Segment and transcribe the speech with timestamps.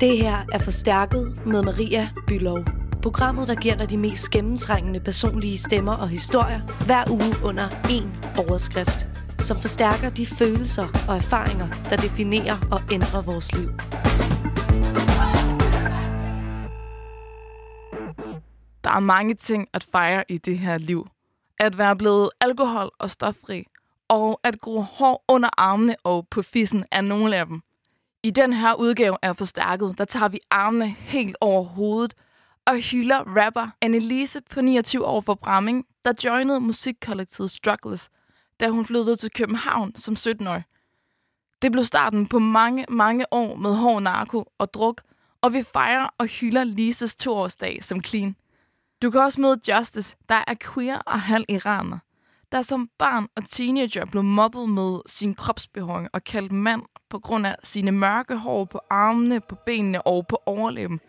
[0.00, 2.58] Det her er Forstærket med Maria Bylov.
[3.02, 8.38] Programmet, der giver dig de mest gennemtrængende personlige stemmer og historier hver uge under én
[8.48, 9.08] overskrift,
[9.38, 13.68] som forstærker de følelser og erfaringer, der definerer og ændrer vores liv.
[18.84, 21.06] Der er mange ting at fejre i det her liv.
[21.58, 23.64] At være blevet alkohol- og stoffri,
[24.08, 27.62] og at gro hår under armene og på fissen er nogle af dem.
[28.22, 32.14] I den her udgave af Forstærket, der tager vi armene helt over hovedet
[32.66, 38.10] og hylder rapper Annelise på 29 år fra Bramming, der joinede musikkollektivet Struggles,
[38.60, 40.64] da hun flyttede til København som 17-årig.
[41.62, 45.02] Det blev starten på mange, mange år med hård narko og druk,
[45.42, 48.36] og vi fejrer og hylder Lises toårsdag som clean.
[49.02, 51.98] Du kan også møde Justice, der er queer og halv iraner,
[52.52, 57.46] der som barn og teenager blev mobbet med sin kropsbehåring og kaldt mand på grund
[57.46, 61.00] af sine mørke hår på armene, på benene og på overlæben.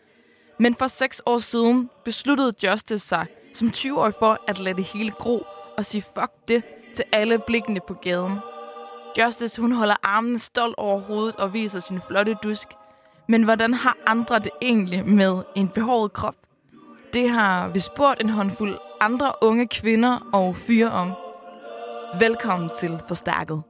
[0.59, 5.11] Men for seks år siden besluttede Justice sig som 20-årig for at lade det hele
[5.11, 5.43] gro
[5.77, 6.63] og sige fuck det
[6.95, 8.37] til alle blikkene på gaden.
[9.17, 12.67] Justice hun holder armene stolt over hovedet og viser sin flotte dusk.
[13.27, 16.35] Men hvordan har andre det egentlig med en behåret krop?
[17.13, 21.11] Det har vi spurgt en håndfuld andre unge kvinder og fyre om.
[22.17, 23.63] Velkommen til Forstærket.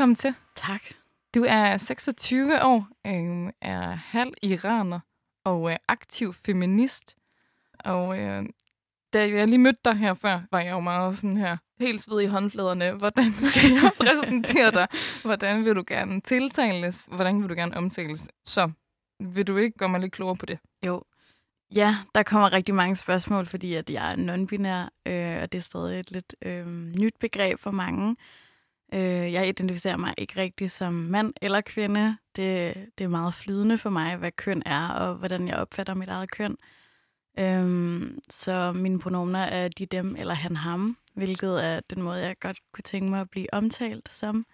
[0.00, 0.34] Velkommen til.
[0.56, 0.82] Tak.
[1.34, 5.00] Du er 26 år, øh, er halv iraner
[5.44, 7.16] og øh, aktiv feminist.
[7.84, 8.44] Og øh,
[9.12, 12.20] da jeg lige mødte dig her før, var jeg jo meget sådan her, helt sved
[12.20, 12.92] i håndfladerne.
[12.92, 14.86] Hvordan skal jeg præsentere dig?
[15.24, 17.08] Hvordan vil du gerne tiltales?
[17.12, 18.28] Hvordan vil du gerne omtales?
[18.46, 18.70] Så
[19.20, 20.58] vil du ikke gøre mig lidt klogere på det?
[20.86, 21.02] Jo.
[21.74, 25.62] Ja, der kommer rigtig mange spørgsmål, fordi at jeg er non-binær, øh, og det er
[25.62, 26.66] stadig et lidt øh,
[27.00, 28.16] nyt begreb for mange.
[28.92, 32.16] Øh, jeg identificerer mig ikke rigtig som mand eller kvinde.
[32.36, 36.08] Det, det er meget flydende for mig, hvad køn er, og hvordan jeg opfatter mit
[36.08, 36.56] eget køn.
[37.38, 42.38] Øhm, så mine pronomener er de, dem eller han, ham, hvilket er den måde, jeg
[42.40, 44.46] godt kunne tænke mig at blive omtalt som.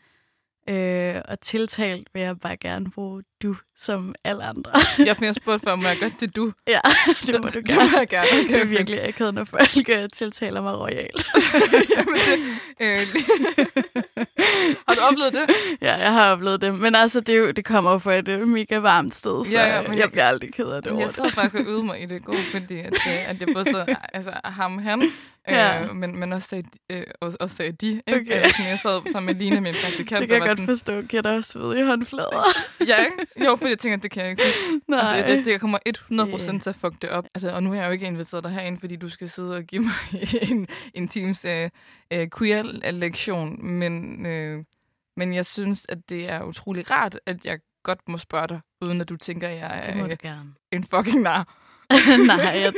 [0.68, 4.70] Øh, og tiltalt vil jeg bare gerne bruge du som alle andre.
[4.98, 6.52] Jeg bliver spurgt før, må jeg godt til du?
[6.68, 6.80] ja,
[7.26, 7.90] det må du Det gerne.
[7.90, 8.26] må jeg gerne.
[8.44, 11.26] Okay, Det er virkelig akavet, når folk øh, tiltaler mig royalt.
[11.96, 12.38] Jamen, det,
[12.80, 13.06] øh,
[14.88, 15.54] har du oplevet det?
[15.80, 16.74] ja, jeg har oplevet det.
[16.74, 19.66] Men altså, det, jo, det kommer jo fra et øh, mega varmt sted, så Ja,
[19.66, 21.32] ja, ja, men jeg, jeg- bliver aldrig ked af det over jeg sad det.
[21.32, 24.32] faktisk og øvede mig i det går, fordi at, øh, at jeg både så altså,
[24.44, 25.02] ham, han,
[25.48, 25.84] Ja.
[25.84, 27.86] øh, men, men også sagde, øh, også, også sagde de.
[27.86, 28.02] Ikke?
[28.08, 28.36] Okay.
[28.36, 31.02] Eller sådan, jeg sad sammen med Line, min praktikant, Det kan jeg godt sådan, forstå.
[31.02, 32.44] Giver dig også sved i håndflader?
[32.88, 33.44] Ja, ikke?
[33.44, 34.80] Jo, fordi jeg tænker, at det kan jeg ikke huske.
[34.88, 35.00] Nej.
[35.00, 36.12] Altså, det, det kommer 100%
[36.50, 36.60] Yeah.
[36.60, 37.24] til at fuck det op.
[37.34, 39.62] Altså, og nu har jeg jo ikke inviteret dig herind, fordi du skal sidde og
[39.64, 39.94] give mig
[40.50, 41.70] en, en teams øh,
[42.12, 43.66] øh, queer-lektion.
[43.66, 44.64] Men, øh,
[45.16, 49.00] men jeg synes, at det er utrolig rart, at jeg godt må spørge dig, uden
[49.00, 50.40] at du tænker, at jeg er øh,
[50.72, 51.54] en fucking nar.
[52.26, 52.72] Nej, jeg,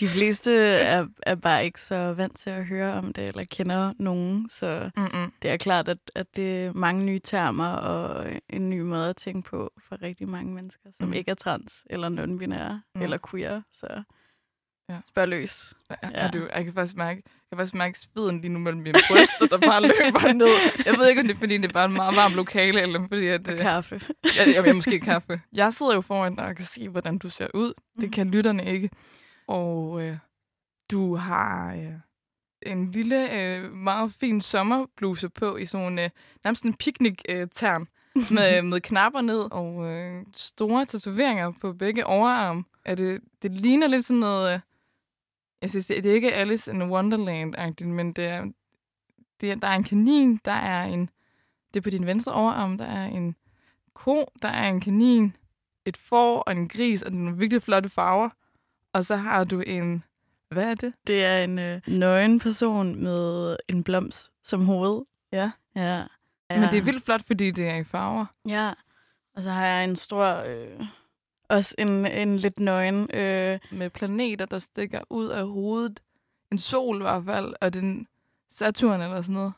[0.00, 3.92] de fleste er, er bare ikke så vant til at høre om det, eller kender
[3.98, 5.32] nogen, så Mm-mm.
[5.42, 9.16] det er klart, at, at det er mange nye termer og en ny måde at
[9.16, 11.12] tænke på for rigtig mange mennesker, som Mm.
[11.12, 13.02] ikke er trans, eller non-binære, Mm.
[13.02, 14.02] eller queer, så
[14.88, 14.94] Ja.
[14.94, 15.00] ja.
[15.08, 15.74] spørg løs.
[15.90, 15.96] Ja.
[16.22, 16.28] Ja.
[16.28, 19.46] Du, jeg kan faktisk mærke, jeg kan faktisk mærke sveden lige nu mellem mine bryster,
[19.46, 20.84] der bare løber ned.
[20.86, 23.00] Jeg ved ikke, om det er, fordi det er bare et meget varmt lokale, eller
[23.08, 24.00] fordi at, Og øh, kaffe.
[24.24, 25.40] jeg, jeg, jeg måske kaffe.
[25.52, 27.72] Jeg sidder jo foran dig og kan se, hvordan du ser ud.
[28.00, 28.90] Det kan lytterne ikke.
[29.48, 30.16] Og øh,
[30.90, 31.92] du har øh,
[32.72, 36.10] en lille, øh, meget fin sommerbluse på i sådan en, øh,
[36.44, 37.86] nærmest en picnic-tern
[38.34, 42.66] med, med knapper ned og øh, store tatoveringer på begge overarm.
[42.84, 44.54] Er det, det ligner lidt sådan noget...
[44.54, 44.60] Øh,
[45.64, 48.44] jeg synes, det, det er ikke Alice in Wonderland-agtigt, men det er,
[49.40, 51.10] det er, der er en kanin, der er en...
[51.74, 53.36] Det er på din venstre overarm, der er en
[53.94, 55.36] ko, der er en kanin,
[55.84, 58.28] et får og en gris, og nogle virkelig flotte farver.
[58.92, 60.04] Og så har du en...
[60.48, 60.94] Hvad er det?
[61.06, 65.02] Det er en øh, nøgen person med en blomst som hoved.
[65.32, 65.50] Ja.
[65.76, 65.96] Ja.
[66.50, 66.60] ja.
[66.60, 68.26] Men det er vildt flot, fordi det er i farver.
[68.48, 68.72] Ja,
[69.36, 70.86] og så har jeg en stor, øh,
[71.48, 76.02] også en, en lidt nøgen, øh, Med planeter, der stikker ud af hovedet.
[76.52, 78.08] En sol i hvert fald, og den
[78.50, 79.52] Saturn eller sådan noget.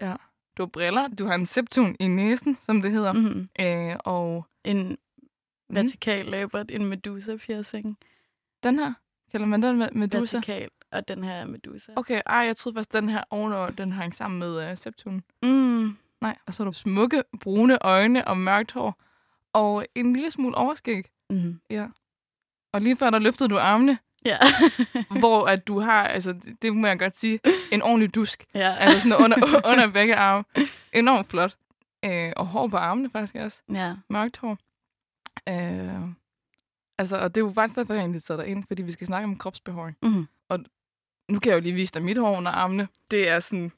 [0.00, 0.14] Ja.
[0.56, 3.12] Du har briller, du har en septun i næsen, som det hedder.
[3.12, 3.20] Mm.
[3.20, 4.98] mm, Øh, og en
[5.68, 7.98] vertikal labret, en medusa piercing.
[8.62, 8.92] den her,
[9.32, 10.36] kalder man den med Medusa?
[10.36, 11.92] Vertikal, og den her er medusa.
[11.96, 15.24] Okay, ej, jeg troede faktisk, den her ovenover, den hang sammen med uh, septunen.
[15.42, 19.00] Mm, Nej, og så har du smukke, brune øjne og mørkt hår.
[19.56, 21.04] Og en lille smule overskæg.
[21.30, 21.86] mm, Ja.
[22.72, 24.38] Og lige før, der løftede du armene, ja.
[25.20, 26.32] hvor at du har, altså,
[26.62, 27.40] det- må jeg godt sige,
[27.72, 28.44] en ordentlig dusk.
[28.54, 28.74] ja.
[28.78, 29.36] Altså sådan under,
[29.70, 30.44] under begge arme.
[30.92, 31.56] Enormt flot.
[32.04, 33.62] Øh, og hår på armene faktisk også.
[33.74, 33.94] ja.
[34.10, 34.58] Mørkt hår.
[35.48, 36.08] Øh,
[36.98, 39.24] altså, og det er jo faktisk derfor, jeg egentlig dig ind, fordi vi skal snakke
[39.24, 39.96] om kropsbehåring.
[40.02, 40.26] Mm,
[41.30, 42.88] Nu kan jeg jo lige vise dig mit hår under armene.
[43.10, 43.72] Det er sådan...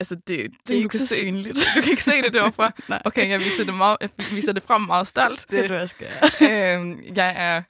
[0.00, 1.58] Altså, det, det, det er du ikke kan så se, synligt.
[1.76, 2.72] Du kan ikke se det derovre.
[2.88, 3.02] Nej.
[3.04, 5.46] Okay, jeg viser det, meget, jeg viser det frem meget stolt.
[5.50, 6.74] Det kan du også gøre.
[6.76, 7.62] øhm, jeg er...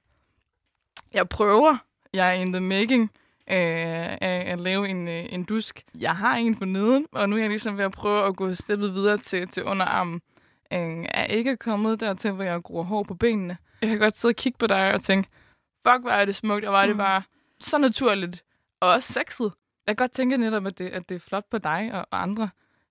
[1.15, 1.77] Jeg prøver.
[2.13, 3.03] Jeg er in the making
[3.51, 3.57] øh,
[4.21, 5.83] af at lave en, øh, en dusk.
[5.99, 8.55] Jeg har en for neden, og nu er jeg ligesom ved at prøve at gå
[8.55, 10.21] steppet videre til, til underarmen.
[10.73, 13.57] Øh, er ikke kommet dertil, hvor jeg gror hår på benene.
[13.83, 15.29] Jeg kan godt sidde og kigge på dig og tænke,
[15.89, 16.99] fuck, hvor er det smukt, og hvor er det Mm.
[16.99, 17.23] bare
[17.61, 18.45] så naturligt.
[18.81, 19.53] Og også sexet.
[19.89, 22.23] Jeg kan godt tænke netop, at det, at det er flot på dig og, og
[22.23, 22.49] andre.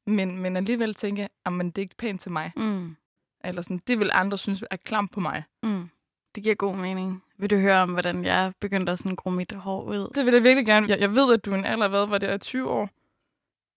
[0.07, 2.51] Men, men alligevel tænke, at det er ikke pænt til mig.
[2.55, 2.95] Mm,
[3.43, 5.43] Eller sådan, det vil andre synes er klam på mig.
[5.63, 5.89] mm.
[6.35, 7.23] Det giver god mening.
[7.37, 10.11] Vil du høre om, hvordan jeg begyndte at sådan gro mit hår ud?
[10.15, 10.87] Det vil jeg virkelig gerne.
[10.89, 12.89] Jeg, jeg ved, at du en alder, hvad var det, er 20 år,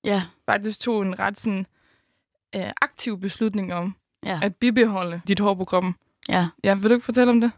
[0.04, 1.66] Ja, faktisk tog en ret sådan,
[2.56, 5.94] øh, aktiv beslutning om ja, at bibeholde dit hår på kroppen.
[6.28, 6.48] ja.
[6.64, 7.52] Ja, vil du ikke fortælle om det?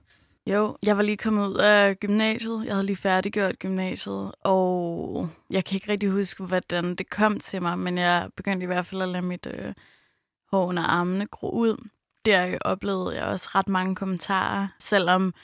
[0.47, 2.65] Jo, jeg var lige kommet ud af gymnasiet.
[2.65, 7.63] Jeg havde lige færdiggjort gymnasiet, og jeg kan ikke rigtig huske, hvordan det kom til
[7.63, 9.75] mig, men jeg begyndte i hvert fald at lade mit øh,
[10.53, 11.89] hår under armene gro ud.
[12.25, 15.35] Der oplevede jeg også ret mange kommentarer, selvom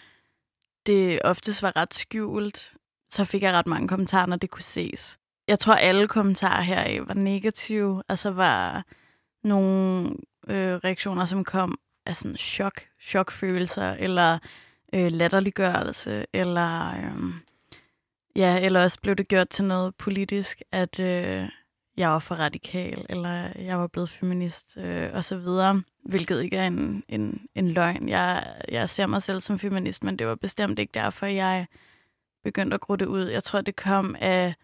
[0.87, 2.75] det oftest var ret skjult,
[3.11, 5.19] så fik jeg ret mange kommentarer, når det kunne ses.
[5.49, 8.85] Jeg tror, alle kommentarer heraf var negative, altså var
[9.45, 10.11] nogle
[10.49, 14.39] øh, reaktioner, som kom af sådan chok, chokfølelser, eller
[14.93, 17.35] øh, latterliggørelse, eller, øh,
[18.37, 21.49] ja, eller også blev det gjort til noget politisk, at øh,
[21.97, 26.57] jeg var for radikal, eller jeg var blevet feminist, øh, og så videre, hvilket ikke
[26.57, 28.09] er en, en, en løgn.
[28.09, 31.67] Jeg, jeg ser mig selv som feminist, men det var bestemt ikke derfor, jeg
[32.45, 33.25] begyndte at gro det ud.
[33.25, 34.55] Jeg tror, det kom af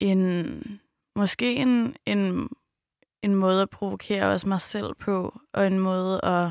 [0.00, 0.80] en,
[1.16, 2.48] måske en, en,
[3.22, 6.50] en måde at provokere også mig selv på, og en måde at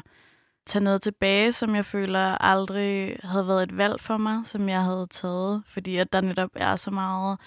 [0.65, 4.83] tage noget tilbage, som jeg føler aldrig havde været et valg for mig, som jeg
[4.83, 7.39] havde taget, fordi at der netop er så meget,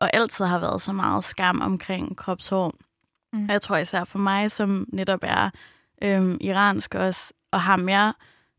[0.00, 2.72] og altid har været så meget skam omkring kropshår.
[3.32, 3.44] Mm.
[3.44, 5.50] Og jeg tror især for mig, som netop er
[6.02, 8.14] øhm, iransk også, og har mere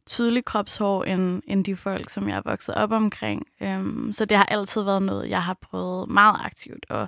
[0.07, 3.43] tydelig kropshår end, end de folk, som jeg er vokset op omkring.
[3.62, 7.07] Øhm, så det har altid været noget, jeg har prøvet meget aktivt at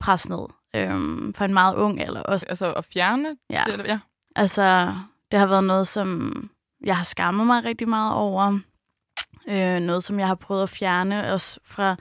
[0.00, 2.46] presse ned øhm, for en meget ung alder også.
[2.48, 3.62] Altså at fjerne Ja.
[3.66, 3.86] det?
[3.86, 3.98] Ja.
[4.36, 4.94] Altså,
[5.32, 6.32] det har været noget, som
[6.84, 8.58] jeg har skammet mig rigtig meget over.
[9.48, 11.96] Øh, noget, som jeg har prøvet at fjerne også fra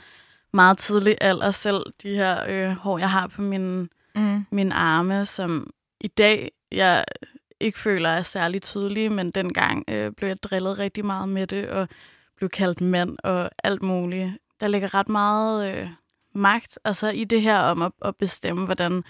[0.53, 1.83] meget tidlig alder selv.
[2.03, 4.45] De her øh, hår, jeg har på mine, Mm.
[4.51, 5.69] mine arme, som
[6.01, 7.05] i dag jeg
[7.59, 11.69] ikke føler er særlig tydelige, men dengang øh, blev jeg drillet rigtig meget med det,
[11.69, 11.88] og
[12.38, 14.31] blev kaldt mand og alt muligt.
[14.59, 15.89] Der ligger ret meget øh,
[16.36, 19.03] magt altså i det her om at, at bestemme, hvordan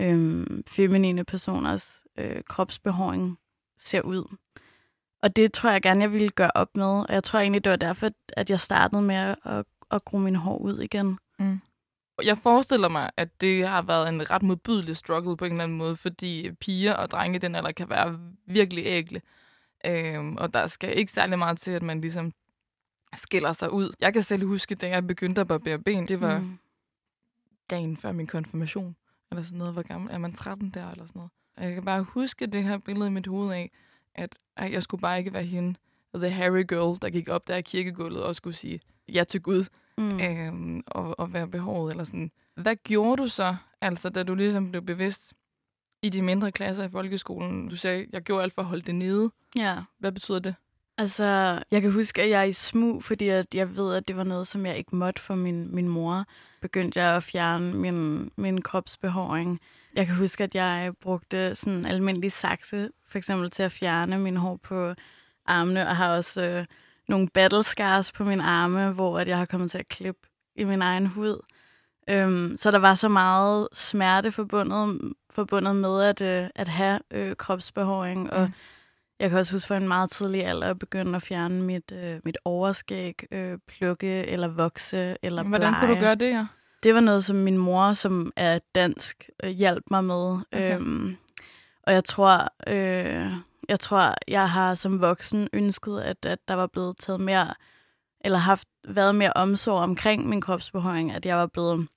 [0.00, 3.38] øh, feminine personers øh, kropsbehåring
[3.78, 4.36] ser ud.
[5.22, 6.84] Og det tror jeg gerne, jeg ville gøre op med.
[6.84, 10.18] Og jeg tror egentlig, det var derfor, at jeg startede med at, at, at gro
[10.18, 11.18] min hår ud igen.
[12.22, 15.78] Jeg forestiller mig, at det har været en ret modbydelig struggle på en eller anden
[15.78, 19.22] måde, fordi piger og drenge den alder kan være virkelig ægle.
[19.86, 22.32] Øhm, og der skal ikke særlig meget til, at man ligesom
[23.14, 23.92] skiller sig ud.
[24.00, 26.44] Jeg kan selv huske, da jeg begyndte at barbere ben, det var mm.
[26.44, 26.58] Mm.
[27.70, 28.96] dagen før min konfirmation.
[29.30, 29.72] Eller sådan noget.
[29.72, 30.34] Hvor gammel er man?
[30.34, 31.30] 13 der eller sådan noget.
[31.56, 33.70] Og jeg kan bare huske det her billede i mit hoved af,
[34.14, 35.74] at ej, jeg skulle bare ikke være hende,
[36.14, 39.64] the Harry girl, der gik op der i kirkegulvet og skulle sige ja til Gud
[39.98, 40.20] Mm.
[40.20, 41.90] øhm, og, og være behåret.
[41.90, 42.30] Eller sådan.
[42.54, 45.34] Hvad gjorde du så, altså, da du ligesom blev bevidst
[46.02, 47.68] i de mindre klasser i folkeskolen?
[47.68, 49.30] Du sagde, jeg gjorde alt for at holde det nede.
[49.56, 49.76] Ja.
[49.98, 50.54] Hvad betyder det?
[50.98, 51.24] Altså,
[51.70, 54.24] jeg kan huske, at jeg er i smug, fordi at jeg ved, at det var
[54.24, 56.24] noget, som jeg ikke måtte for min, min mor.
[56.60, 59.60] Begyndte jeg at fjerne min, min kropsbehåring.
[59.96, 64.18] Jeg kan huske, at jeg brugte sådan en almindelig sakse, for eksempel til at fjerne
[64.18, 64.94] min hår på
[65.46, 66.64] armene, og har også øh,
[67.08, 70.64] nogle battle scars på mine arme, hvor at jeg har kommet til at klippe i
[70.64, 71.40] min egen hud.
[72.08, 77.36] Øhm, så der var så meget smerte forbundet, forbundet med at, øh, at have øh,
[77.36, 78.52] kropsbehåring, og Mm.
[79.20, 82.20] jeg kan også huske for en meget tidlig alder at begynde at fjerne mit, øh,
[82.24, 85.86] mit overskæg, øh, plukke eller vokse eller Hvordan blege.
[85.86, 86.46] kunne du gøre det, ja?
[86.84, 90.38] Det var noget, som min mor, som er dansk, øh, hjalp mig med.
[90.52, 90.74] Okay.
[90.76, 91.16] Øhm,
[91.82, 93.32] og jeg tror, øh,
[93.68, 97.54] jeg tror, jeg har som voksen ønsket, at, at der var blevet taget mere,
[98.20, 101.88] eller haft været mere omsorg omkring min kropsbehøring, at jeg var blevet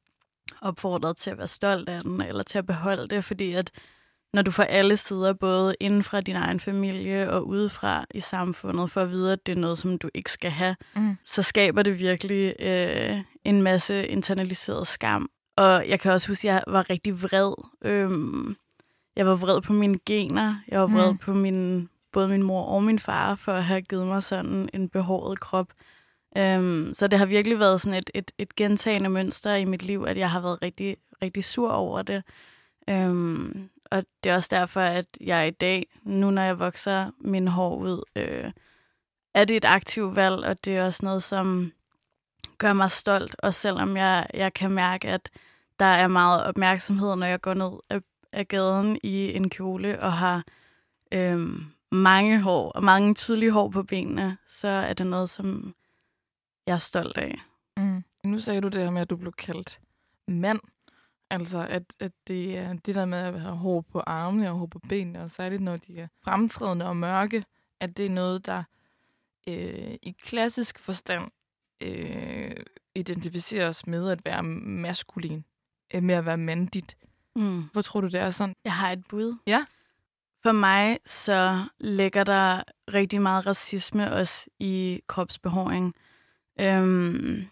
[0.61, 3.71] opfordret til at være stolt af den, eller til at beholde det, fordi at
[4.33, 8.91] når du får alle sider, både inden fra din egen familie og udefra i samfundet,
[8.91, 11.15] for at vide, at det er noget, som du ikke skal have, Mm.
[11.25, 15.29] så skaber det virkelig øh, en masse internaliseret skam.
[15.55, 17.53] Og jeg kan også huske, at jeg var rigtig vred.
[17.81, 18.55] Øhm,
[19.15, 20.55] jeg var vred på mine gener.
[20.67, 21.17] Jeg var vred Mm.
[21.17, 24.89] på min, både min mor og min far for at have givet mig sådan en
[24.89, 25.67] behåret krop.
[26.37, 30.05] Øhm, så det har virkelig været sådan et, et, et gentagende mønster i mit liv,
[30.07, 32.23] at jeg har været rigtig, rigtig sur over det.
[32.89, 37.47] Øhm, og det er også derfor, at jeg i dag, nu når jeg vokser min
[37.47, 38.51] hår ud, øh,
[39.33, 41.71] er det et aktivt valg, og det er også noget, som
[42.57, 43.35] gør mig stolt.
[43.39, 45.29] Og selvom jeg, jeg kan mærke, at
[45.79, 48.01] der er meget opmærksomhed, når jeg går ned af,
[48.31, 50.43] af gaden i en kjole og har
[51.11, 51.49] øh,
[51.91, 55.75] mange hår og mange tydelige hår på benene, så er det noget, som
[56.67, 57.39] jeg er stolt af.
[57.77, 58.03] Mm.
[58.23, 59.79] Nu sagde du det her med, at du blev kaldt
[60.27, 60.59] mand.
[61.29, 64.65] Altså, at, at det er det der med at have hår på armene og hår
[64.65, 67.43] på benene, og særligt når de er fremtrædende og mørke,
[67.79, 68.63] at det er noget, der
[69.47, 71.31] øh, i klassisk forstand
[71.83, 72.55] øh,
[72.95, 75.45] identificeres med at være maskulin,
[75.93, 76.97] øh, med at være mandigt.
[77.35, 77.63] Mm.
[77.71, 78.55] Hvor tror du, det er sådan?
[78.63, 79.37] Jeg har et bud.
[79.47, 79.65] Ja.
[80.43, 85.95] For mig så ligger der rigtig meget racisme også i kropsbehåring.
[86.59, 87.47] Øhm,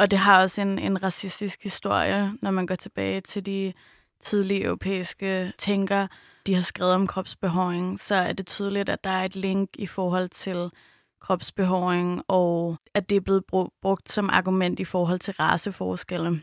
[0.00, 3.72] og det har også en, en racistisk historie, når man går tilbage til de
[4.22, 6.08] tidlige europæiske tænkere,
[6.46, 9.86] de har skrevet om kropsbehåring, så er det tydeligt, at der er et link i
[9.86, 10.70] forhold til
[11.20, 13.44] kropsbehåring, og at det er blevet
[13.82, 16.42] brugt som argument i forhold til raceforskelle.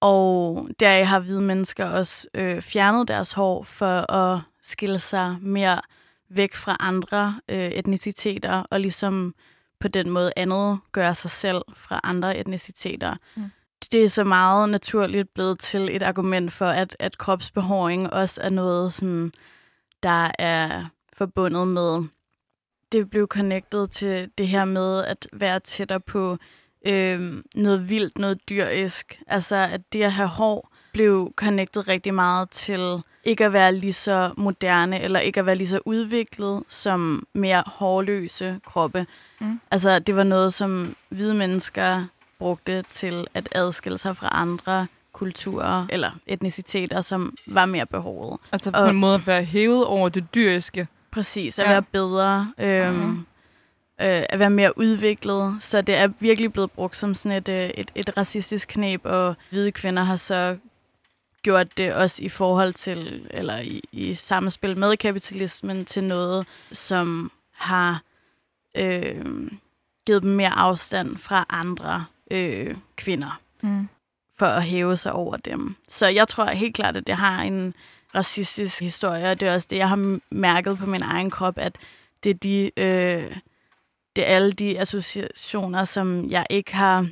[0.00, 5.80] Og der har hvide mennesker også øh, fjernet deres hår for at skille sig mere
[6.28, 9.34] væk fra andre øh, etniciteter, og ligesom
[9.82, 13.16] på den måde andet gøre sig selv fra andre etniciteter.
[13.36, 13.50] Mm.
[13.92, 18.50] Det er så meget naturligt blevet til et argument for, at, at kropsbehåring også er
[18.50, 19.32] noget, sådan,
[20.02, 22.04] der er forbundet med
[22.92, 26.38] det blev connected til det her med at være tættere på
[26.86, 29.20] øh, noget vildt, noget dyrisk.
[29.26, 33.92] Altså, at det at have hår blev connected rigtig meget til ikke at være lige
[33.92, 39.06] så moderne, eller ikke at være lige så udviklet som mere hårløse kroppe.
[39.42, 39.60] Mm.
[39.70, 42.04] Altså, det var noget, som hvide mennesker
[42.38, 48.40] brugte til at adskille sig fra andre kulturer eller etniciteter, som var mere behovet.
[48.52, 50.88] Altså på Og- en måde at være hævet over det dyriske.
[51.10, 51.70] Præcis, at Ja.
[51.70, 53.18] være bedre, øhm, Mhm.
[54.00, 55.56] øh, at være mere udviklet.
[55.60, 59.34] Så det er virkelig blevet brugt som sådan et, øh, et, et racistisk knep, og
[59.50, 60.56] hvide kvinder har så
[61.42, 67.32] gjort det også i forhold til, eller i, i samspil med kapitalismen, til noget, som
[67.54, 68.02] har
[68.74, 69.50] øh,
[70.06, 73.88] givet dem mere afstand fra andre øh, kvinder Mm.
[74.38, 75.74] for at hæve sig over dem.
[75.88, 77.74] Så jeg tror helt klart, at det har en
[78.14, 81.76] racistisk historie, og det er også det, jeg har mærket på min egen krop, at
[82.24, 83.36] det er, de, øh,
[84.16, 87.08] det er alle de associationer, som jeg ikke har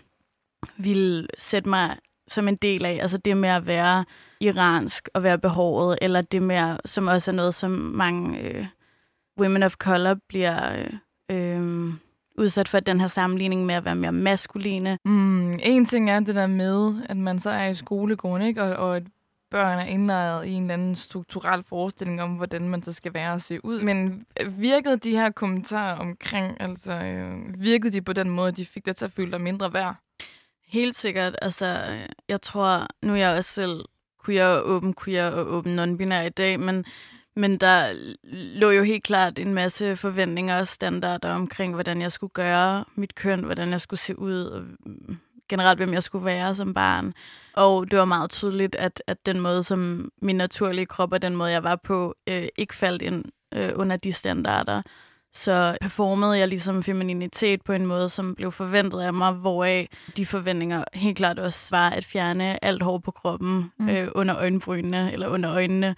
[0.77, 1.97] vil sætte mig
[2.29, 2.99] som en del af.
[3.03, 4.05] Altså det med at være
[4.41, 8.67] iransk og være behovet, eller det med, som også er noget, som mange øh,
[9.41, 10.93] women of color bliver øh,
[12.41, 16.35] udsat for, den her sammenligning med at være mere maskuline, Mm, en ting er det
[16.35, 18.63] der med, at man så er i skolegården, ikke?
[18.63, 19.03] Og, og at
[19.51, 23.33] børn er indlejret i en eller anden strukturel forestilling om, hvordan man så skal være
[23.33, 23.81] og se ud.
[23.83, 28.67] Men virkede de her kommentarer omkring, altså øh, virkede de på den måde, at de
[28.67, 29.97] fik dig til at føle dig mindre værd?
[30.69, 31.37] Helt sikkert.
[31.43, 33.85] Altså, øh, jeg tror, nu er jeg også selv
[34.25, 36.85] queer og åben queer og åben non-binær i dag, men,
[37.37, 37.93] men der
[38.33, 43.15] lå jo helt klart en masse forventninger og standarder omkring, hvordan jeg skulle gøre mit
[43.15, 45.17] køn, hvordan jeg skulle se ud, og mm,
[45.49, 47.13] generelt, hvem jeg skulle være som barn.
[47.55, 51.37] Og det var meget tydeligt, at, at den måde, som min naturlige krop og den
[51.37, 54.83] måde, jeg var på, øh, ikke faldt ind øh, under de standarder.
[55.33, 60.27] Så performede jeg ligesom femininitet på en måde, som blev forventet af mig, hvoraf de
[60.27, 63.85] forventninger helt klart også var at fjerne alt hår på kroppen Mm.
[63.85, 63.89] mm.
[63.89, 65.97] øh, under øjenbrynene, eller under øjnene.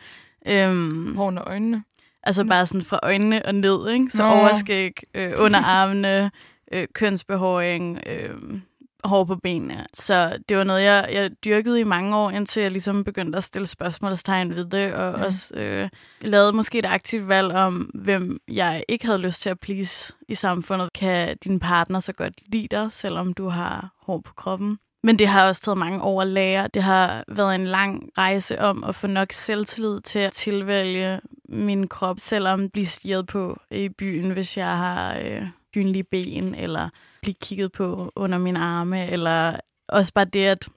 [0.49, 1.85] Øhm, Hårene og øjnene.
[2.23, 4.11] altså bare sådan fra øjnene og ned, ikke?
[4.11, 4.29] Så Nå.
[4.29, 6.31] overskæg, øh, under armene,
[6.73, 8.61] øh, kønsbehåring, øh,
[9.05, 9.87] hår på benene.
[9.95, 13.45] Så det var noget, jeg, jeg dyrkede i mange år, indtil jeg ligesom begyndte at
[13.45, 15.25] stille spørgsmålstegn ved det, og mm.
[15.25, 15.89] også øh,
[16.21, 20.35] lavede måske et aktivt valg om, hvem jeg ikke havde lyst til at please i
[20.35, 20.89] samfundet.
[20.95, 24.79] Kan din partner så godt lide dig, selvom du har hår på kroppen?
[25.05, 26.69] Men det har også taget mange år at lære.
[26.69, 31.89] Det har været en lang rejse om at få nok selvtillid til at tilvælge min
[31.89, 36.89] krop, selvom blive stiget på i byen, hvis jeg har øh, gynlige ben, eller
[37.23, 39.57] blive kigget på under mine arme, eller
[39.89, 40.69] også bare det, at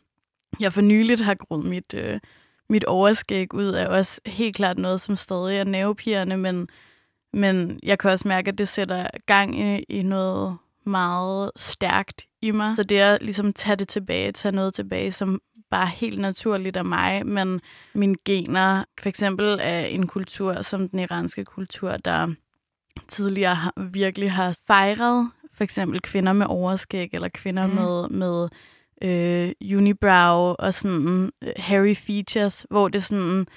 [0.59, 2.19] jeg for nyligt har groet mit, øh,
[2.69, 6.69] mit overskæg ud, er også helt klart noget, som stadig er nervepirrende, men,
[7.33, 12.51] men jeg kan også mærke, at det sætter gang i, i noget meget stærkt i
[12.51, 12.75] mig.
[12.75, 16.85] Så det er ligesom tage det tilbage, tage noget tilbage, som bare helt naturligt af
[16.85, 17.61] mig, men
[17.93, 22.33] mine gener, for eksempel af en kultur som den iranske kultur, der
[23.07, 27.73] tidligere har, virkelig har fejret for eksempel kvinder med overskæg, eller kvinder Mm.
[27.73, 27.79] mm.
[27.79, 28.49] med, med
[29.01, 33.47] øh, unibrow og sådan øh, hairy features, hvor det sådan,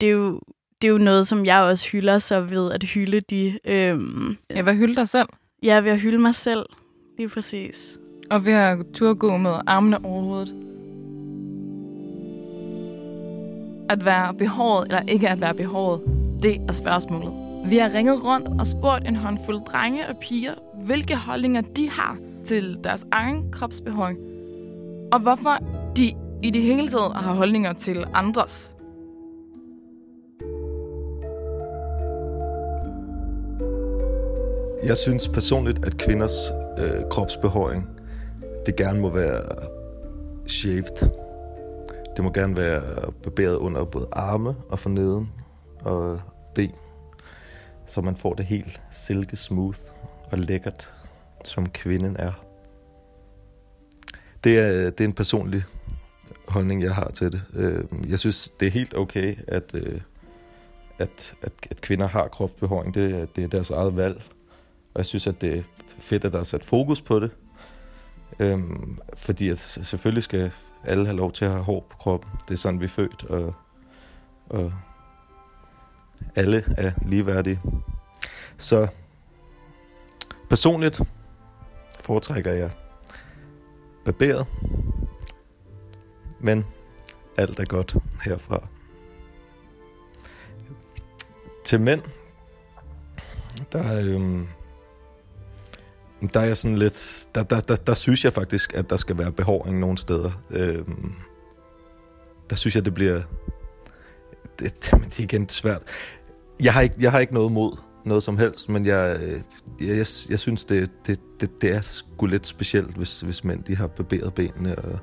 [0.00, 0.40] det er jo,
[0.82, 4.62] det er jo noget, som jeg også hylder så ved at hylde de, øhm, Ja,
[4.62, 5.28] hvad hylde dig selv?
[5.64, 6.66] Jeg er ved at hylde mig selv,
[7.18, 7.98] lige præcis.
[8.30, 10.54] Og ved at turde gå med armene over hovedet.
[13.88, 16.00] At være behåret eller ikke at være behåret,
[16.42, 17.32] det er spørgsmålet.
[17.66, 22.16] Vi har ringet rundt og spurgt en håndfuld drenge og piger, hvilke holdninger de har
[22.44, 24.18] til deres egen kropsbehåring.
[25.12, 25.58] Og hvorfor
[25.96, 28.73] de i det hele taget har holdninger til andres.
[34.86, 37.88] Jeg synes personligt, at kvinders øh, kropsbehåring,
[38.66, 39.42] det gerne må være
[40.46, 41.10] shaved.
[42.16, 45.32] Det må gerne være barberet under både arme og forneden
[45.80, 46.20] og
[46.54, 46.72] ben.
[47.86, 49.78] Så man får det helt silke smooth
[50.32, 50.92] og lækkert,
[51.44, 52.44] som kvinden er.
[54.44, 55.62] Det er, det er en personlig
[56.48, 57.42] holdning, jeg har til det.
[57.54, 60.00] Øh, jeg synes, det er helt okay, at, øh,
[60.98, 62.94] at, at, at kvinder har kropsbehåring.
[62.94, 64.24] Det, det er deres eget valg.
[64.94, 65.62] Og jeg synes, at det er
[65.98, 67.30] fedt, at der er sat fokus på det.
[68.40, 70.52] Øhm, fordi at selvfølgelig skal
[70.84, 72.30] alle have lov til at have hår på kroppen.
[72.48, 73.54] Det er sådan, vi er født, og,
[74.46, 74.72] og
[76.34, 77.60] alle er ligeværdige.
[78.56, 78.88] Så
[80.48, 81.00] personligt
[82.00, 82.70] foretrækker jeg
[84.04, 84.46] barberet,
[86.40, 86.64] men
[87.36, 88.68] alt er godt herfra.
[91.64, 92.02] Til mænd,
[93.72, 94.48] der er, øhm,
[96.28, 99.18] der er jeg sådan lidt, der, der, der, der synes jeg faktisk, at der skal
[99.18, 100.30] være behåring nogle steder.
[100.50, 101.12] Øhm,
[102.50, 103.20] der synes jeg, det bliver,
[104.58, 105.82] det, det er igen svært.
[106.60, 109.40] Jeg har ikke, jeg har ikke noget mod noget som helst, men jeg, øh,
[109.80, 113.64] jeg, jeg, jeg synes, det, det, det, det er sgu lidt specielt, hvis, hvis mænd
[113.64, 114.98] de har barberet benene og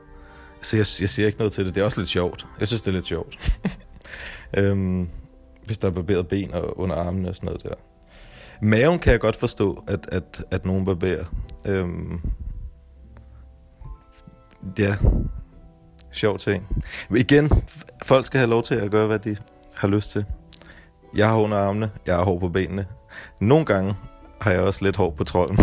[0.61, 1.75] Så jeg, jeg siger ikke noget til det.
[1.75, 2.47] Det er også lidt sjovt.
[2.59, 3.61] Jeg synes, det er lidt sjovt.
[4.57, 5.09] øhm,
[5.65, 7.90] hvis der er barberet ben og under armene og sådan noget der.
[8.61, 11.25] Maven kan jeg godt forstå, at, at, at nogen barberer.
[11.65, 12.21] Øhm,
[14.79, 14.95] ja,
[16.11, 16.67] sjov ting.
[17.09, 17.49] Men igen,
[18.03, 19.37] folk skal have lov til at gøre, hvad de
[19.75, 20.25] har lyst til.
[21.15, 22.85] Jeg har under armene, jeg har hår på benene.
[23.39, 23.95] Nogle gange
[24.41, 25.57] har jeg også lidt hår på trolden.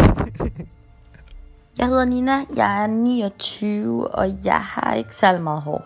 [1.78, 5.84] Jeg hedder Nina, jeg er 29, og jeg har ikke særlig meget hår.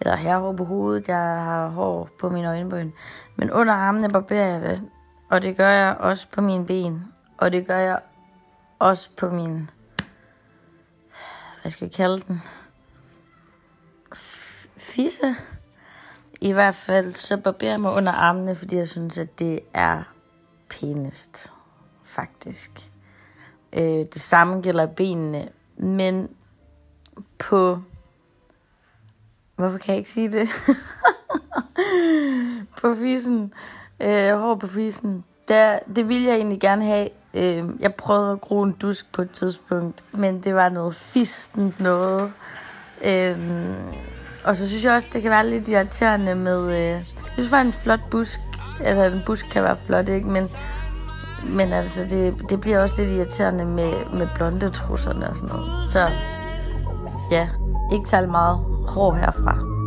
[0.00, 2.90] Eller jeg har hår på hovedet, jeg har hår på mine øjenbryn.
[3.36, 4.82] Men under armene barberer jeg det,
[5.28, 7.04] og det gør jeg også på mine ben.
[7.38, 8.00] Og det gør jeg
[8.78, 9.70] også på min...
[11.62, 12.42] Hvad skal vi kalde den?
[14.76, 15.34] Fisse.
[16.40, 20.02] I hvert fald så barberer jeg mig under armene, fordi jeg synes, at det er
[20.70, 21.52] pænest.
[22.04, 22.90] Faktisk.
[23.72, 25.48] Øh, det samme gælder benene.
[25.76, 26.28] Men
[27.38, 27.78] på...
[29.56, 30.48] Hvorfor kan jeg ikke sige det?
[32.80, 33.52] på fissen.
[34.00, 37.08] Øh, hår på fisen, Der, det ville jeg egentlig gerne have.
[37.34, 40.04] Øh, jeg prøvede at gro en dusk på et tidspunkt.
[40.12, 42.32] Men det var noget fistent noget.
[43.04, 43.38] Øh,
[44.44, 46.70] og så synes jeg også, det kan være lidt irriterende med...
[46.70, 47.00] Øh, jeg
[47.32, 48.40] synes, var en flot busk.
[48.84, 50.28] Altså, en busk kan være flot, ikke?
[50.28, 50.42] Men
[51.44, 55.90] men altså, det, det bliver også lidt irriterende med, med blonde trusserne og sådan noget.
[55.90, 56.08] Så
[57.30, 57.48] ja,
[57.92, 58.58] ikke særlig meget
[58.88, 59.77] hår herfra.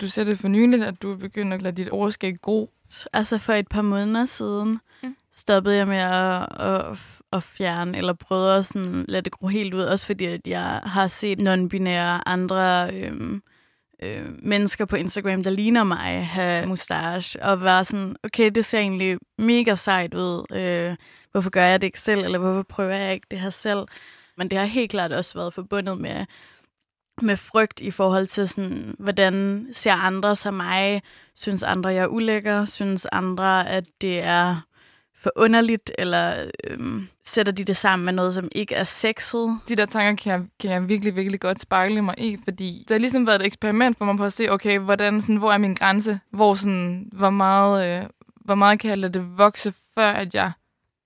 [0.00, 2.70] Du siger det for nyligt, at du er begyndt at lade dit overskæg gro.
[3.12, 5.16] Altså for et par måneder siden mm.
[5.32, 6.98] stoppede jeg med at, at,
[7.32, 10.80] at fjerne, eller prøvede at sådan, lade det gro helt ud, også fordi at jeg
[10.84, 13.42] har set non-binære andre øhm,
[14.02, 18.78] øh, mennesker på Instagram, der ligner mig, have mustache, og være sådan, okay, det ser
[18.78, 20.56] egentlig mega sejt ud.
[20.56, 20.96] Øh,
[21.32, 23.86] hvorfor gør jeg det ikke selv, eller hvorfor prøver jeg ikke det her selv?
[24.36, 26.26] Men det har helt klart også været forbundet med
[27.22, 31.02] med frygt i forhold til, sådan, hvordan ser andre som mig?
[31.34, 32.64] Synes andre, jeg er ulækker?
[32.64, 34.60] Synes andre, at det er
[35.22, 35.90] for underligt?
[35.98, 39.58] Eller øhm, sætter de det sammen med noget, som ikke er sexet?
[39.68, 42.94] De der tanker kan jeg, kan jeg virkelig, virkelig godt spejle mig i, fordi det
[42.94, 45.58] har ligesom været et eksperiment for mig på at se, okay, hvordan, sådan, hvor er
[45.58, 46.20] min grænse?
[46.30, 48.08] Hvor, sådan, hvor, meget, øh,
[48.44, 50.52] hvor meget kan jeg lade det vokse, før at jeg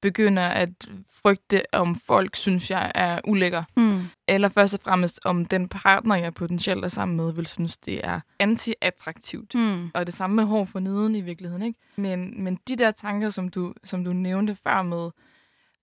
[0.02, 0.68] begynder at
[1.10, 3.62] frygte, om folk synes, jeg er ulækker.
[3.76, 4.02] Hmm.
[4.28, 8.00] Eller først og fremmest, om den partner, jeg potentielt er sammen med, vil synes, det
[8.04, 9.52] er anti-attraktivt.
[9.54, 9.90] Hmm.
[9.94, 11.78] Og det samme med hår for neden i virkeligheden, ikke?
[11.96, 15.10] Men, men de der tanker, som du, som du nævnte før med,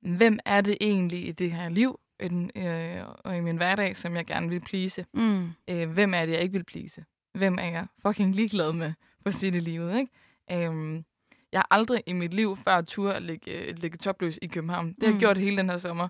[0.02, 3.98] hvem er det egentlig i det her liv, i den, øh, og i min hverdag,
[3.98, 5.06] som jeg gerne vil plise?
[5.14, 5.50] Hmm.
[5.70, 7.06] Øh, hvem er det, jeg ikke vil plise?
[7.34, 8.94] Hvem er jeg fucking ligeglad med
[9.26, 10.66] på sit i livet, ikke?
[10.66, 11.04] Øhm,
[11.52, 14.88] jeg har aldrig i mit liv før tur at ligge, ligge topløs i København.
[14.88, 15.20] Det har jeg Mm.
[15.20, 16.08] gjort hele den her sommer.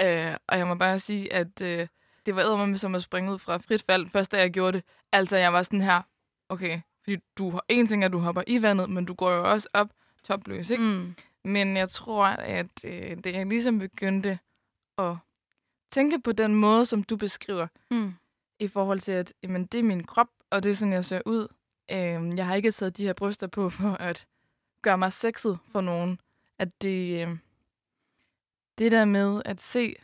[0.00, 1.86] Øh, og jeg må bare sige, at øh,
[2.26, 4.84] det var eddermame som at springe ud fra frit fald, først da jeg gjorde det.
[5.12, 6.02] Altså, jeg var sådan her,
[6.48, 9.50] okay, fordi du har en ting at du hopper i vandet, men du går jo
[9.52, 9.88] også op
[10.24, 10.82] topløs, ikke?
[10.84, 11.14] Hmm.
[11.44, 14.38] Men jeg tror, at øh, det jeg ligesom begyndte
[14.98, 15.16] at
[15.92, 18.14] tænke på den måde, som du beskriver, Hmm.
[18.60, 21.20] i forhold til, at jamen, det er min krop, og det er sådan, jeg ser
[21.26, 21.48] ud.
[21.92, 24.26] Øhm, jeg har ikke taget de her bryster på for at
[24.86, 26.20] gøre mig sexet for nogen.
[26.58, 27.38] At det, øhm,
[28.78, 29.94] det der med at se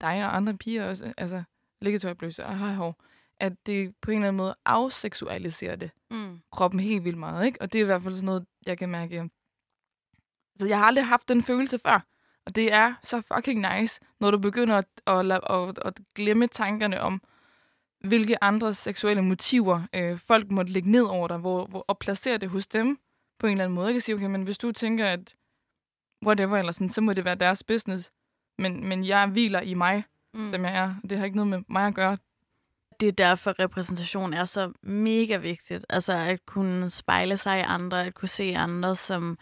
[0.00, 1.42] dig og andre piger også, altså
[1.80, 3.02] liggetøjbløse og have hår,
[3.40, 6.40] at det på en eller anden måde afseksualiserer det Hmm.
[6.52, 7.60] kroppen helt vildt meget, ikke?
[7.60, 9.30] Og det er i hvert fald sådan noget, jeg kan mærke.
[10.54, 12.06] Altså, jeg har aldrig haft den følelse før.
[12.46, 16.46] Og det er så fucking nice, når du begynder at, at, at, at, at glemme
[16.46, 17.22] tankerne om,
[18.00, 22.38] hvilke andre seksuelle motiver øh, folk måtte lægge ned over dig, hvor, hvor, og placere
[22.38, 22.98] det hos dem
[23.38, 23.86] på en eller anden måde.
[23.86, 25.34] Jeg kan sige, okay, men hvis du tænker, at
[26.26, 28.10] whatever, eller sådan, så må det være deres business.
[28.58, 30.50] Men, men jeg hviler i mig, mm.
[30.50, 30.94] som jeg er.
[31.10, 32.18] Det har ikke noget med mig at gøre.
[33.00, 35.86] Det er derfor, repræsentation er så mega vigtigt.
[35.88, 39.38] Altså at kunne spejle sig i andre, at kunne se andre som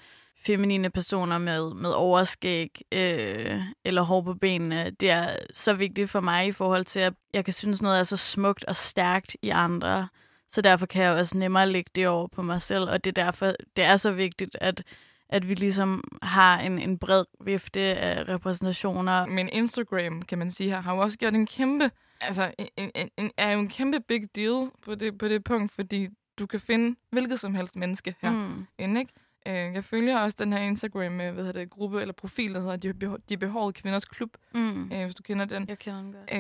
[0.47, 4.91] feminine personer med, med overskæg øh, eller hår på benene.
[4.91, 8.03] Det er så vigtigt for mig i forhold til, at jeg kan synes noget er
[8.03, 10.09] så smukt og stærkt i andre.
[10.49, 13.25] Så derfor kan jeg også nemmere lægge det over på mig selv, og det er
[13.25, 14.83] derfor, det er så vigtigt, at
[15.29, 19.27] at vi ligesom har en, en bred vifte af repræsentationer.
[19.27, 23.11] Men Instagram, kan man sige her, har jo også gjort en kæmpe, altså en, en,
[23.17, 26.61] en, er jo en kæmpe big deal på det, på det punkt, fordi du kan
[26.61, 28.67] finde hvilket som helst menneske her mm.
[28.79, 29.13] inde, ikke?
[29.47, 32.77] Øh, jeg følger også den her Instagram hvad hedder det, gruppe eller profil, der hedder
[32.77, 34.93] De, Behå- De Behårede Kvinders Klub, mm.
[34.93, 35.69] øh, hvis du kender den.
[35.69, 36.35] Jeg kender den godt.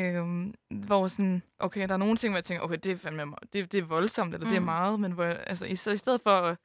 [0.72, 3.34] Øh, hvor sådan, okay, der er nogle ting, hvor jeg tænker, okay, det er fandme,
[3.52, 4.50] det, det er voldsomt, eller mm.
[4.50, 4.64] det er mm.
[4.64, 6.56] meget, men hvor, altså, i, i stedet for at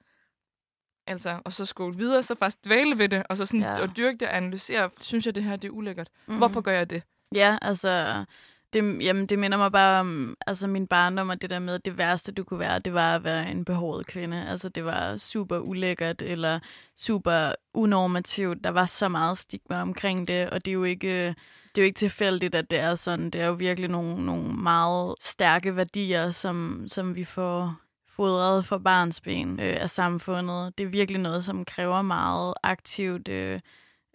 [1.07, 3.81] Altså, og så skåle videre, så faktisk dvæle ved det, og så sådan, ja.
[3.81, 6.09] og dyrke det og analysere, synes jeg, det her det er ulækkert.
[6.27, 6.37] Mm.
[6.37, 7.03] Hvorfor gør jeg det?
[7.35, 8.25] Ja, altså,
[8.73, 11.85] det, jamen, det minder mig bare om altså, min barndom, og det der med, at
[11.85, 14.47] det værste, du kunne være, det var at være en behåret kvinde.
[14.47, 16.59] Altså, det var super ulækkert, eller
[16.97, 18.63] super unormativt.
[18.63, 21.27] Der var så meget stigma omkring det, og det er jo ikke,
[21.75, 23.29] det er jo ikke tilfældigt, at det er sådan.
[23.29, 27.75] Det er jo virkelig nogle, nogle meget stærke værdier, som, som vi får
[28.07, 30.77] fodret for barnsben øh, af samfundet.
[30.77, 33.59] Det er virkelig noget, som kræver meget aktivt øh,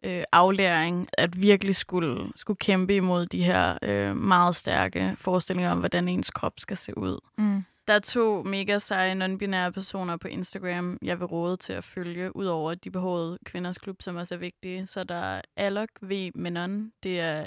[0.05, 5.79] øh, aflæring, at virkelig skulle, skulle kæmpe imod de her øh, meget stærke forestillinger om,
[5.79, 7.19] hvordan ens krop skal se ud.
[7.39, 7.65] Mm.
[7.89, 12.37] Der er to mega seje non-binære personer på Instagram, jeg vil råde til at følge,
[12.37, 14.87] udover de behårede kvinders klub, som også er vigtige.
[14.87, 16.31] Så der er Alok V.
[16.35, 17.47] Menon, det er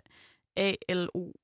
[0.57, 1.35] A-L-O-K-V-M-E-N-O-N,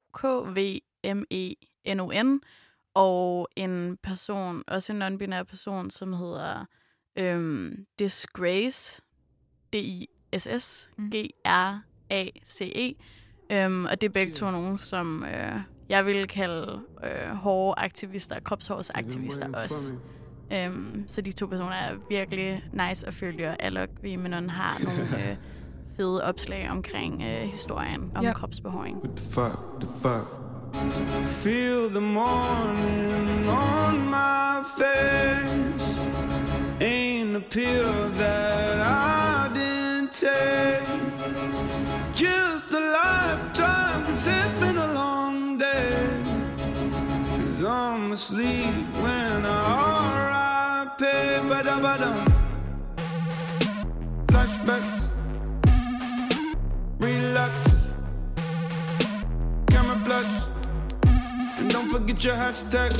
[2.93, 6.65] og en person, også en non-binær person, som hedder
[7.15, 9.01] øhm, Disgrace,
[10.33, 12.95] D-I-S-S-G-R-A-C-E.
[13.49, 18.39] Øhm, og det er begge to nogen, som øh, jeg vil kalde øh, hårde aktivister,
[18.39, 19.93] kropshårsaktivister også.
[20.53, 25.29] Øhm, så de to personer er virkelig nice at følge, og Alok Vimenon har nogle
[25.29, 25.35] øh,
[25.95, 28.35] fede opslag omkring øh, historien om yeah.
[28.35, 28.97] kropsbehåring.
[28.97, 30.27] What the fuck, the fuck?
[31.25, 35.99] Feel the morning on my face.
[36.81, 39.22] Ain't a pill that I
[40.23, 42.15] didn't.
[42.15, 46.23] Just a lifetime, cause it's been a long day.
[47.41, 51.03] Cause I'm asleep when I R.I.P.
[51.49, 52.19] Ba-da-ba-dum.
[54.27, 55.01] Flashbacks.
[56.99, 57.93] Relapses.
[59.67, 60.33] Camera flash.
[61.57, 62.91] And don't forget your hashtag.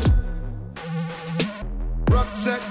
[2.09, 2.61] Rucksack.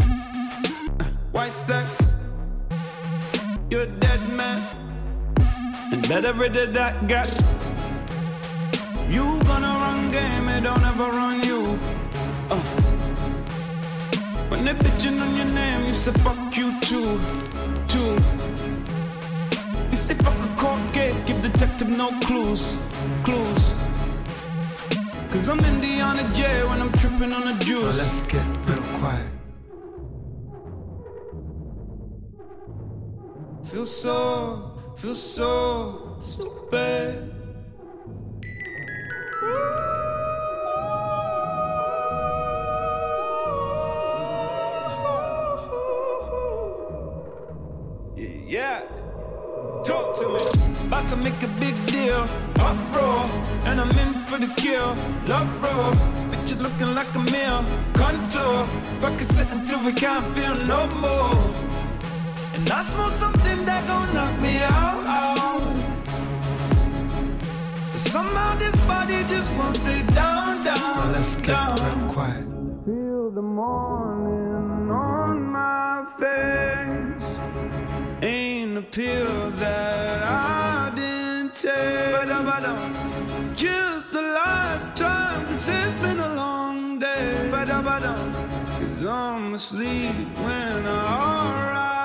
[0.00, 1.97] Uh, white stacks.
[3.70, 4.62] You're a dead man.
[5.92, 7.28] And better rid of that gap.
[9.10, 11.78] You gonna run game, it don't ever run you.
[12.48, 12.56] Uh.
[14.48, 17.20] When they bitching on your name, you say fuck you too,
[17.88, 18.16] too.
[19.90, 22.74] You say fuck a court case, give detective no clues,
[23.22, 23.74] clues.
[25.30, 27.98] Cause I'm Indiana J when I'm tripping on the juice.
[27.98, 29.37] Let's get real quiet.
[33.70, 37.34] Feel so, feel so stupid.
[48.46, 48.80] Yeah,
[49.84, 50.86] talk to me.
[50.86, 52.26] About to make a big deal.
[52.58, 53.26] Uproar,
[53.66, 54.96] and I'm in for the kill.
[55.26, 55.92] Love roll,
[56.30, 57.62] bitches looking like a meal.
[57.92, 58.64] Contour,
[59.02, 61.67] fucking sit until we can't feel no more.
[62.70, 65.06] And I smoke something that gon' knock me out.
[65.06, 65.62] out.
[67.92, 70.98] But somehow this body just won't stay down, down.
[70.98, 71.76] Well, let's get down.
[71.78, 72.44] real quiet.
[72.84, 77.22] Feel the morning on my face.
[78.22, 82.18] Ain't a pill that I didn't take.
[83.56, 87.48] Just a lifetime, cause it's been a long day.
[87.50, 90.12] Cause I'm asleep
[90.44, 91.97] when I R.I.P.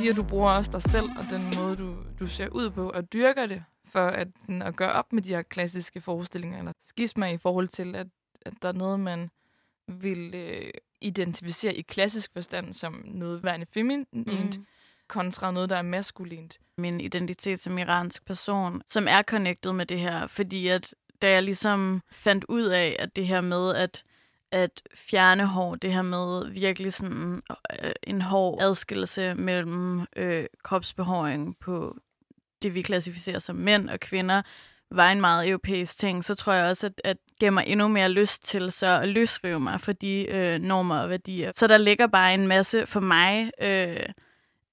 [0.00, 2.90] siger, at du bruger også dig selv, og den måde, du, du ser ud på,
[2.90, 6.72] og dyrker det, for at, sådan, at gøre op med de her klassiske forestillinger, eller
[6.82, 8.06] skismer i forhold til, at,
[8.42, 9.30] at der er noget, man
[9.90, 14.66] vil øh, identificere i klassisk forstand som noget værende feminint, mm.
[15.08, 16.58] kontra noget, der er maskulint.
[16.78, 21.42] Min identitet som iransk person, som er connected med det her, fordi at da jeg
[21.42, 24.04] ligesom fandt ud af, at det her med at,
[24.50, 27.42] at fjerne hår, det her med virkelig sådan
[27.82, 31.96] øh, en hård adskillelse mellem øh, kropsbehåring på
[32.62, 34.42] det, vi klassificerer som mænd og kvinder,
[34.90, 38.08] var en meget europæisk ting, så tror jeg også, at, at giver mig endnu mere
[38.08, 41.52] lyst til så at løsrive mig for de øh, normer og værdier.
[41.54, 44.06] Så der ligger bare en masse for mig, øh,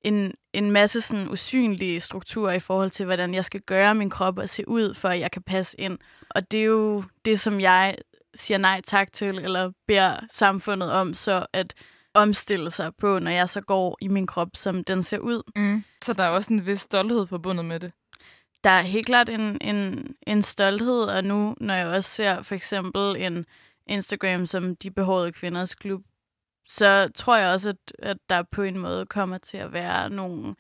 [0.02, 4.38] en, en masse sådan usynlige strukturer i forhold til, hvordan jeg skal gøre min krop
[4.38, 5.98] og se ud, for at jeg kan passe ind.
[6.30, 7.98] Og det er jo det, som jeg
[8.36, 11.74] siger nej tak til, eller beder samfundet om, så at
[12.14, 15.44] omstille sig på, når jeg så går i min krop, som den ser ud.
[15.56, 15.84] Mm.
[16.04, 17.92] Så der er også en vis stolthed forbundet med det.
[18.64, 22.56] Der er helt klart en, en, en stolthed, og nu, når jeg også ser for
[22.56, 23.46] eksempel en
[23.88, 26.02] Instagram som De Behårede Kvinders Klub,
[26.68, 30.56] så tror jeg også, at, at der på en måde kommer til at være nogle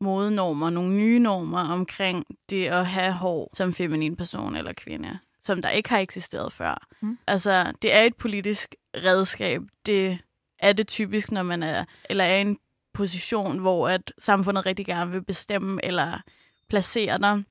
[0.00, 5.62] modenormer, nogle nye normer omkring det at have hår som feminin person eller kvinde, som
[5.62, 6.86] der ikke har eksisteret før.
[7.00, 7.18] Mm.
[7.26, 9.62] Altså, det er et politisk redskab.
[9.86, 10.18] Det
[10.58, 12.58] er det typisk, når man er, eller er i en
[12.94, 16.20] position, hvor at samfundet rigtig gerne vil bestemme eller
[16.68, 17.42] placere dig.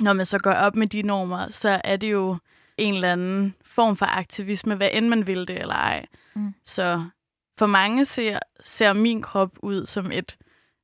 [0.00, 2.36] Når man så går op med de normer, så er det jo
[2.76, 6.06] en eller anden form for aktivisme, hvad end man vil det eller ej.
[6.34, 6.54] Mm.
[6.64, 7.04] Så
[7.58, 10.36] for mange ser, ser min krop ud som et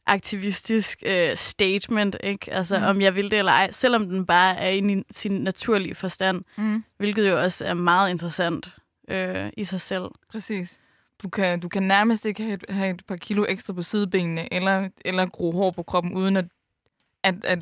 [0.06, 2.52] aktivistisk øh, statement, ikke?
[2.52, 2.84] Altså, mm.
[2.84, 6.84] om jeg vil det eller ej, selvom den bare er i sin naturlige forstand, mm.
[6.96, 8.68] hvilket jo også er meget interessant
[9.08, 10.04] øh, i sig selv.
[10.30, 10.78] Præcis.
[11.22, 14.54] Du kan, du kan nærmest ikke have et, have et par kilo ekstra på sidebenene,
[14.54, 16.44] eller, eller gro hår på kroppen, uden at,
[17.22, 17.58] at, at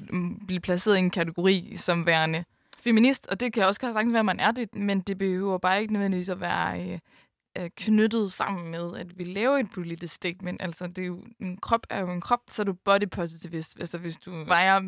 [0.47, 2.45] blive placeret i en kategori som værende
[2.81, 3.27] feminist.
[3.27, 5.93] Og det kan også sagtens være, at man er det, men det behøver bare ikke
[5.93, 6.99] nødvendigvis at være øh,
[7.59, 10.63] øh, knyttet sammen med, at vi laver et politisk statement.
[10.63, 13.81] Altså, det er jo, en krop er jo en krop, så er du body positivist.
[13.81, 14.81] Altså, hvis du vejer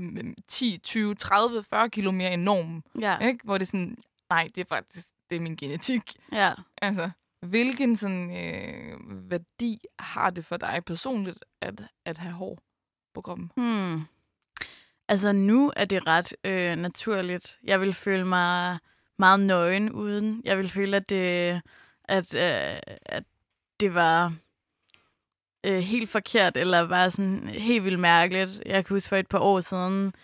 [0.48, 3.18] 10, 20, 30, 40 kilo mere end normen, ja.
[3.18, 3.40] ikke?
[3.44, 3.96] hvor det er sådan,
[4.30, 6.02] nej, det er faktisk, det er min genetik.
[6.32, 6.52] Ja.
[6.82, 7.10] Altså,
[7.46, 12.58] hvilken sådan, øh, værdi har det for dig personligt, at, at have hår
[13.14, 13.50] på kroppen?
[13.56, 14.02] Hmm.
[15.12, 17.58] Altså, nu er det ret øh, naturligt.
[17.64, 18.78] Jeg vil føle mig
[19.18, 20.42] meget nøgen uden.
[20.44, 21.60] Jeg vil føle, at det
[22.04, 23.24] at, øh, at
[23.80, 24.34] det var
[25.66, 28.62] øh, helt forkert, eller var sådan helt vildt mærkeligt.
[28.66, 30.14] Jeg kan huske for et par år siden,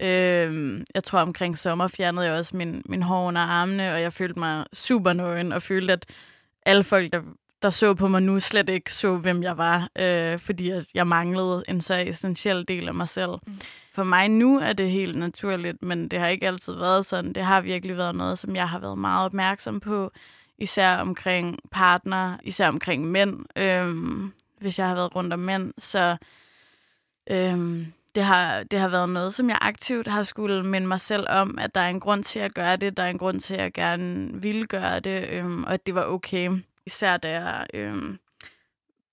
[0.00, 4.12] øh, jeg tror omkring sommer, fjernede jeg også min, min hår under armene, og jeg
[4.12, 6.06] følte mig super nøgen, og følte, at
[6.66, 7.22] alle folk, der,
[7.64, 11.06] der så på mig nu, slet ikke så, hvem jeg var, øh, fordi at jeg
[11.06, 13.30] manglede en så essentiel del af mig selv.
[13.46, 13.60] Mm.
[13.92, 17.32] For mig nu er det helt naturligt, men det har ikke altid været sådan.
[17.32, 20.10] Det har virkelig været noget, som jeg har været meget opmærksom på
[20.58, 25.72] især omkring partner, især omkring mænd, øhm, hvis jeg har været rundt om mænd.
[25.78, 26.16] Så
[27.30, 31.26] øhm, det, har, det har været noget, som jeg aktivt har skulle minde mig selv
[31.28, 33.54] om, at der er en grund til at gøre det, der er en grund til,
[33.54, 36.50] at jeg gerne ville gøre det, øhm, og at det var okay.
[36.86, 38.18] Især da jeg øhm,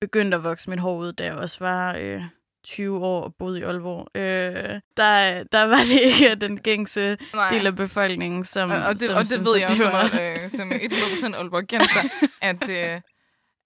[0.01, 1.95] begyndte at vokse mit hår ud, da jeg også var...
[1.99, 2.23] Øh,
[2.63, 7.49] 20 år og boet i Aalborg, øh, der, der var det ikke den gængse Nej.
[7.49, 10.07] del af befolkningen, som Og, og det, som, og det ved jeg også, var...
[10.07, 10.71] som, øh, som
[11.33, 13.01] 100% Aalborgenser, at, øh,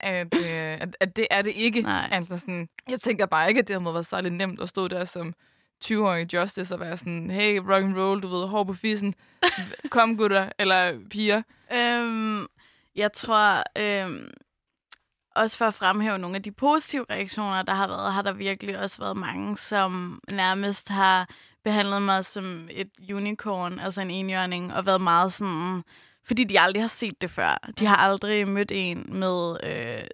[0.00, 1.82] at, øh, at, at det er det ikke.
[1.82, 2.08] Nej.
[2.10, 5.04] Altså sådan, jeg tænker bare ikke, at det må være særlig nemt at stå der
[5.04, 5.34] som
[5.84, 9.14] 20-årig Justice og være sådan, hey, rock and roll, du ved, hår på fissen,
[9.90, 11.42] kom gutter, eller piger.
[11.74, 12.46] Øhm,
[12.96, 14.28] jeg tror, øh,
[15.36, 18.78] også for at fremhæve nogle af de positive reaktioner, der har været, har der virkelig
[18.78, 21.28] også været mange, som nærmest har
[21.64, 25.82] behandlet mig som et unicorn, altså en enhjørning, og været meget sådan,
[26.24, 27.70] fordi de aldrig har set det før.
[27.78, 30.06] De har aldrig mødt en med, øh,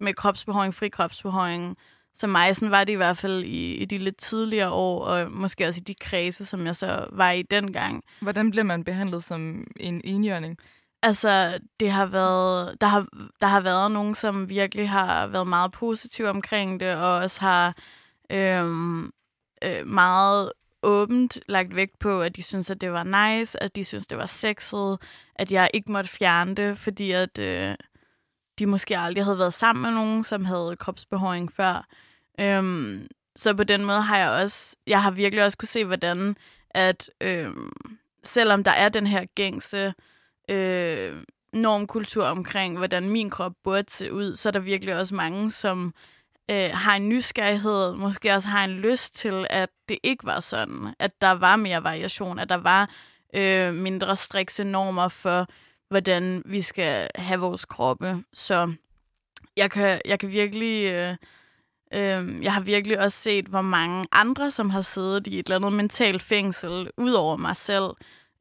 [0.00, 1.76] med kropsbehåring, fri kropsbehåring,
[2.14, 2.56] som mig.
[2.56, 5.80] Sådan var det i hvert fald i, i de lidt tidligere år, og måske også
[5.80, 8.04] i de kredse, som jeg så var i dengang.
[8.20, 10.58] Hvordan bliver man behandlet som en enhjørning?
[11.02, 13.06] Altså, det har været, der, har,
[13.40, 17.76] der har været nogen, som virkelig har været meget positive omkring det, og også har
[18.30, 19.12] øhm,
[19.64, 20.52] øh, meget
[20.82, 24.18] åbent lagt vægt på, at de synes, at det var nice, at de synes, det
[24.18, 24.98] var sexet,
[25.34, 27.74] at jeg ikke måtte fjerne det, fordi at øh,
[28.58, 31.86] de måske aldrig havde været sammen med nogen, som havde kropsbehåring før.
[32.40, 36.36] Øhm, så på den måde har jeg også, jeg har virkelig også kunne se, hvordan
[36.70, 37.50] at øh,
[38.24, 39.94] selvom der er den her gængse
[40.48, 41.22] øh,
[41.52, 45.94] normkultur omkring, hvordan min krop burde se ud, så er der virkelig også mange, som
[46.50, 50.94] øh, har en nysgerrighed, måske også har en lyst til, at det ikke var sådan.
[50.98, 52.90] At der var mere variation, at der var
[53.34, 55.46] øh, mindre strikse normer for,
[55.88, 58.24] hvordan vi skal have vores kroppe.
[58.32, 58.74] Så
[59.56, 60.92] jeg kan, jeg kan virkelig...
[60.92, 61.16] Øh,
[61.94, 65.56] øh, jeg har virkelig også set, hvor mange andre, som har siddet i et eller
[65.56, 67.90] andet mentalt fængsel, ud over mig selv,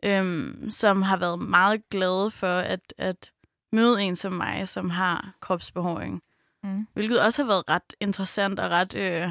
[0.05, 3.31] øh, som har været meget glade for at, at
[3.71, 6.21] møde en som mig, som har kropsbehåring.
[6.63, 6.87] Mm.
[6.93, 9.29] Hvilket også har været ret interessant og ret øh,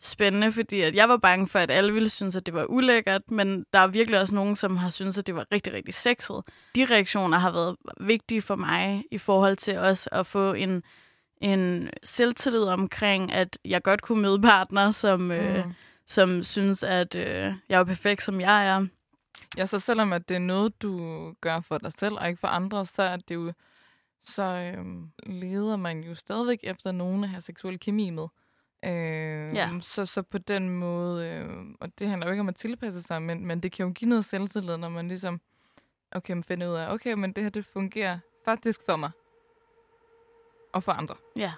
[0.00, 3.30] spændende, fordi at jeg var bange for, at alle ville synes, at det var ulækkert,
[3.30, 6.42] men der er virkelig også nogen, som har syntes, at det var rigtig, rigtig sexet.
[6.74, 10.82] De reaktioner har været vigtige for mig i forhold til også at få en,
[11.40, 15.72] en selvtillid omkring, at jeg godt kunne møde partner, som, øh, Mm.
[16.06, 18.86] som synes, at øh, jeg er perfekt, som jeg er.
[19.56, 22.48] Ja, så selvom at det er noget, du gør for dig selv og ikke for
[22.48, 23.52] andre, så er det jo
[24.22, 24.42] så
[24.76, 28.26] øhm, leder man jo stadigvæk efter nogen at have seksuel kemi med.
[28.84, 29.70] Øh, Ja.
[29.80, 31.48] så, så på den måde, øh,
[31.80, 34.08] og det handler jo ikke om at tilpasse sig, men, men det kan jo give
[34.08, 35.40] noget selvtillid, når man ligesom,
[36.12, 39.10] okay, man finder ud af, okay, men det her, det fungerer faktisk for mig.
[40.72, 41.14] Og for andre.
[41.36, 41.52] Ja.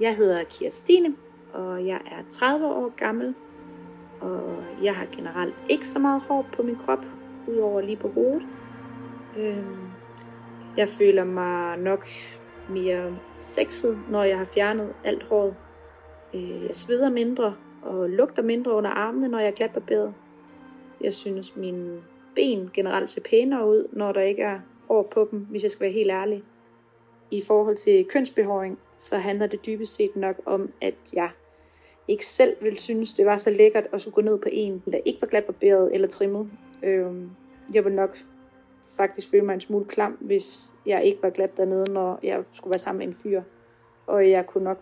[0.00, 1.14] Jeg hedder Kirstine,
[1.52, 3.34] og jeg er 30 år gammel.
[4.20, 7.04] Og jeg har generelt ikke så meget hår på min krop,
[7.48, 8.42] udover lige på hovedet.
[9.38, 9.90] Øhm,
[10.76, 12.06] jeg føler mig nok
[12.68, 15.54] mere sexet, når jeg har fjernet alt håret.
[16.34, 20.14] Øh, jeg sveder mindre og lugter mindre under armene, når jeg er glatbarberet.
[21.00, 22.00] Jeg synes, mine
[22.34, 25.84] ben generelt ser pænere ud, når der ikke er hår på dem, hvis jeg skal
[25.84, 26.42] være helt ærlig.
[27.30, 31.30] I forhold til kønsbehåring, så handler det dybest set nok om, at jeg
[32.08, 34.98] ikke selv vil synes, det var så lækkert at skulle gå ned på en, der
[35.04, 36.50] ikke var glatbarberet eller trimmet.
[36.82, 37.30] Øhm,
[37.74, 38.18] jeg vil nok
[38.96, 42.70] faktisk føle mig en smule klam, hvis jeg ikke var glat dernede, når jeg skulle
[42.70, 43.42] være sammen med en fyr.
[44.06, 44.78] Og jeg kunne nok,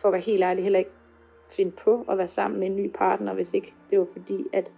[0.00, 0.90] for at være helt ærlig, heller ikke
[1.50, 4.72] finde på at være sammen med en ny partner, hvis ikke det var fordi, at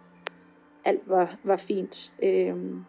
[0.84, 2.12] alt var, var fint.
[2.22, 2.84] Øhm,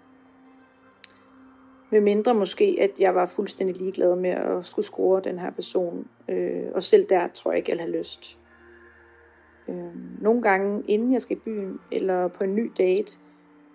[1.92, 6.08] med mindre måske, at jeg var fuldstændig ligeglad med at skulle score den her person.
[6.30, 8.40] Øh, og selv der tror jeg ikke, jeg havde lyst.
[9.68, 13.20] Øh, nogle gange, inden jeg skal i byen, eller på en ny date,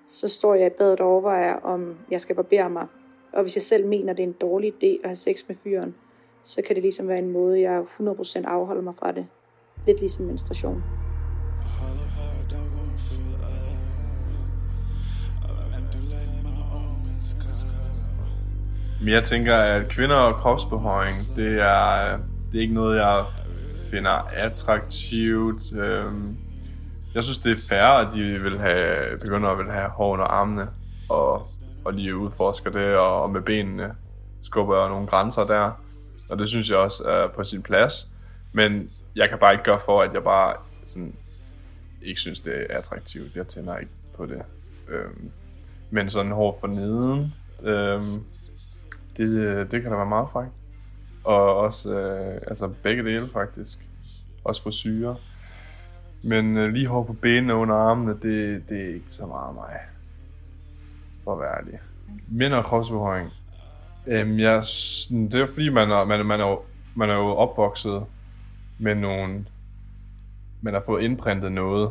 [0.07, 2.87] så står jeg i badet og overvejer, om jeg skal barbere mig.
[3.33, 5.95] Og hvis jeg selv mener, det er en dårlig idé at have sex med fyren,
[6.45, 9.27] så kan det ligesom være en måde, jeg 100% afholder mig fra det.
[9.87, 10.77] Lidt ligesom menstruation.
[19.03, 22.17] Men jeg tænker, at kvinder og kropsbehøring, det er,
[22.53, 23.25] det er ikke noget, jeg
[23.91, 25.73] finder attraktivt.
[25.73, 26.37] Øhm.
[27.15, 30.25] Jeg synes, det er færre, at de vil have, begynder at vil have hår under
[30.25, 30.69] armene,
[31.09, 31.47] og,
[31.85, 33.95] og lige udforsker det, og, og med benene
[34.43, 35.71] skubber jeg nogle grænser der.
[36.29, 38.09] Og det synes jeg også er på sin plads.
[38.53, 41.15] Men jeg kan bare ikke gøre for, at jeg bare sådan,
[42.03, 43.37] ikke synes, det er attraktivt.
[43.37, 44.43] Jeg tænder ikke på det.
[44.89, 45.31] Øhm,
[45.91, 48.25] men sådan hår for neden, øhm,
[49.17, 50.53] det, øh, det kan da være meget frækt.
[51.25, 53.79] Og også øh, altså begge dele faktisk.
[54.45, 55.17] Også for syre.
[56.23, 59.79] Men øh, lige hår på benene under armene, det, det er ikke så meget mig.
[61.25, 61.81] For at være ærlig.
[62.29, 63.31] Mænd og kropsbehøring.
[64.07, 64.63] Øhm, jeg,
[65.11, 66.63] det er fordi, man er, man, man, er jo,
[66.95, 68.05] man er jo opvokset
[68.79, 69.47] med nogle...
[70.63, 71.91] Man har fået indprintet noget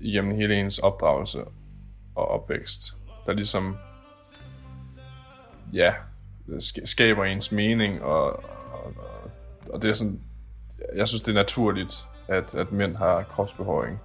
[0.00, 1.38] igennem hele ens opdragelse
[2.14, 2.96] og opvækst,
[3.26, 3.76] der ligesom
[5.74, 5.94] ja,
[6.84, 8.26] skaber ens mening, og,
[8.72, 8.94] og,
[9.72, 10.20] og, det er sådan,
[10.96, 14.00] jeg synes, det er naturligt, at, at mænd har kropsbehåring.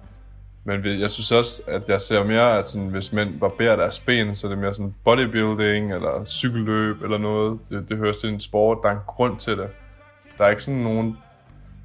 [0.64, 4.36] Men jeg synes også, at jeg ser mere, at sådan, hvis mænd barberer deres ben,
[4.36, 7.60] så er det mere sådan bodybuilding, eller cykelløb, eller noget.
[7.70, 8.78] Det, det høres til en sport.
[8.82, 9.68] Der er en grund til det.
[10.38, 11.06] Der er ikke sådan nogen...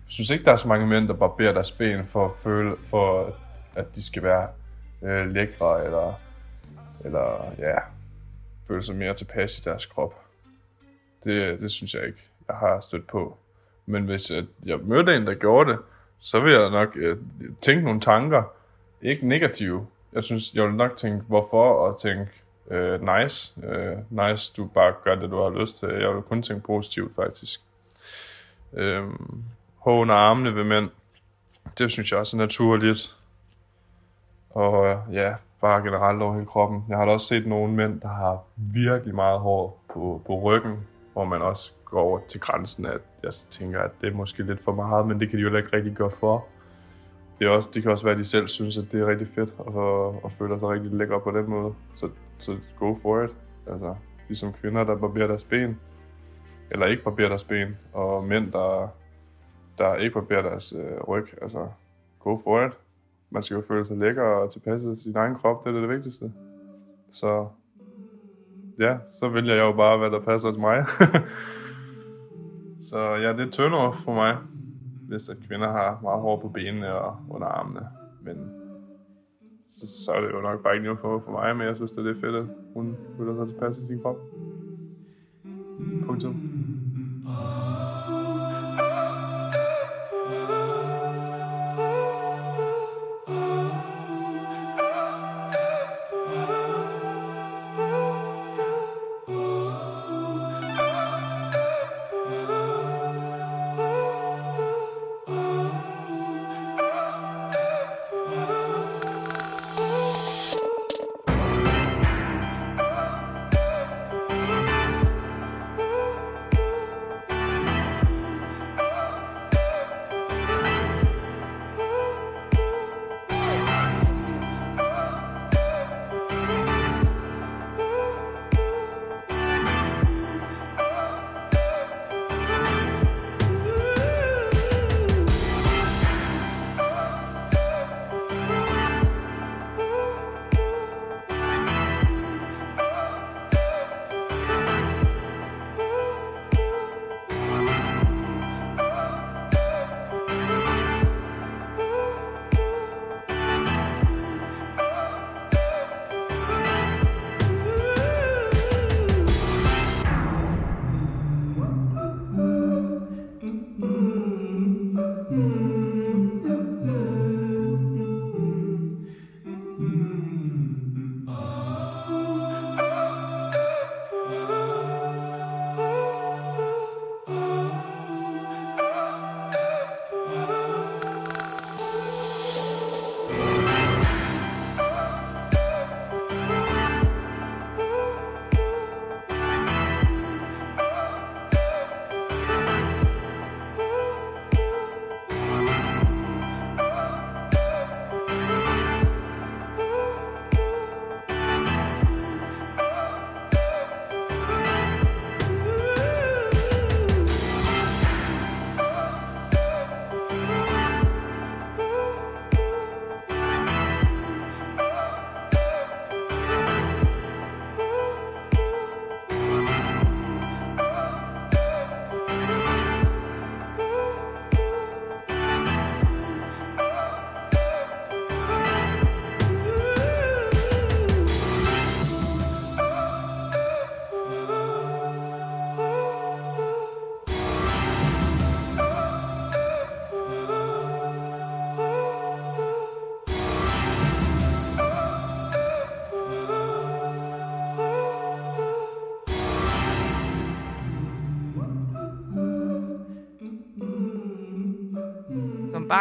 [0.06, 2.76] Jeg synes ikke, der er så mange mænd, der barberer deres ben for at føle,
[2.84, 3.36] for
[3.76, 4.48] at de skal være
[5.04, 6.14] øh, lækre, eller,
[7.06, 7.76] eller ja,
[8.68, 10.14] føle sig mere tilpas i deres krop.
[11.24, 13.38] Det, det synes jeg ikke, jeg har stødt på.
[13.86, 15.80] Men hvis at jeg mødte en, der gjorde det,
[16.20, 17.18] så vil jeg nok øh,
[17.62, 18.44] tænke nogle tanker.
[19.02, 19.88] Ikke negative.
[20.14, 22.32] Jeg synes, jeg vil nok tænke, hvorfor, og tænke,
[22.72, 23.62] øh, nice.
[23.64, 25.90] Øh, nice, du bare gør det, du har lyst til.
[25.90, 27.62] Jeg vil kun tænke positivt, faktisk.
[28.74, 29.04] Øh,
[29.78, 30.90] hår under armene ved mænd.
[31.78, 33.16] Det synes jeg også er naturligt.
[34.50, 36.86] Og øh, ja, bare generelt over hele kroppen.
[36.90, 40.88] Jeg har da også set nogle mænd, der har virkelig meget hår på, på ryggen,
[41.14, 44.64] hvor man også går over til grænsen, at jeg tænker, at det er måske lidt
[44.64, 46.46] for meget, men det kan de jo heller ikke rigtig gøre for.
[47.40, 49.28] Det, er også, det kan også være, at de selv synes, at det er rigtig
[49.28, 51.74] fedt, og, og føler sig rigtig lækker på den måde.
[51.96, 53.36] Så, så go for it.
[53.68, 53.96] Altså,
[54.28, 55.80] ligesom kvinder, der barberer deres ben,
[56.72, 58.88] eller ikke barberer deres ben, og mænd, der,
[59.78, 61.28] der ikke barberer deres øh, ryg.
[61.42, 61.68] Altså,
[62.20, 62.74] go for it.
[63.30, 66.34] Man skal jo føle sig lækker og tilpasset sin egen krop, det er det vigtigste.
[67.12, 67.48] Så
[68.80, 70.86] ja, så vælger jeg jo bare, hvad der passer til mig.
[72.90, 74.38] så ja, det er turn for mig,
[75.08, 77.88] hvis at kvinder har meget hår på benene og under armene.
[78.22, 78.52] Men
[79.72, 81.92] så, så er det jo nok bare ikke noget for, for mig, men jeg synes,
[81.92, 84.18] det er fedt, at hun føler sig tilpas i sin krop.
[86.06, 86.36] Punktum.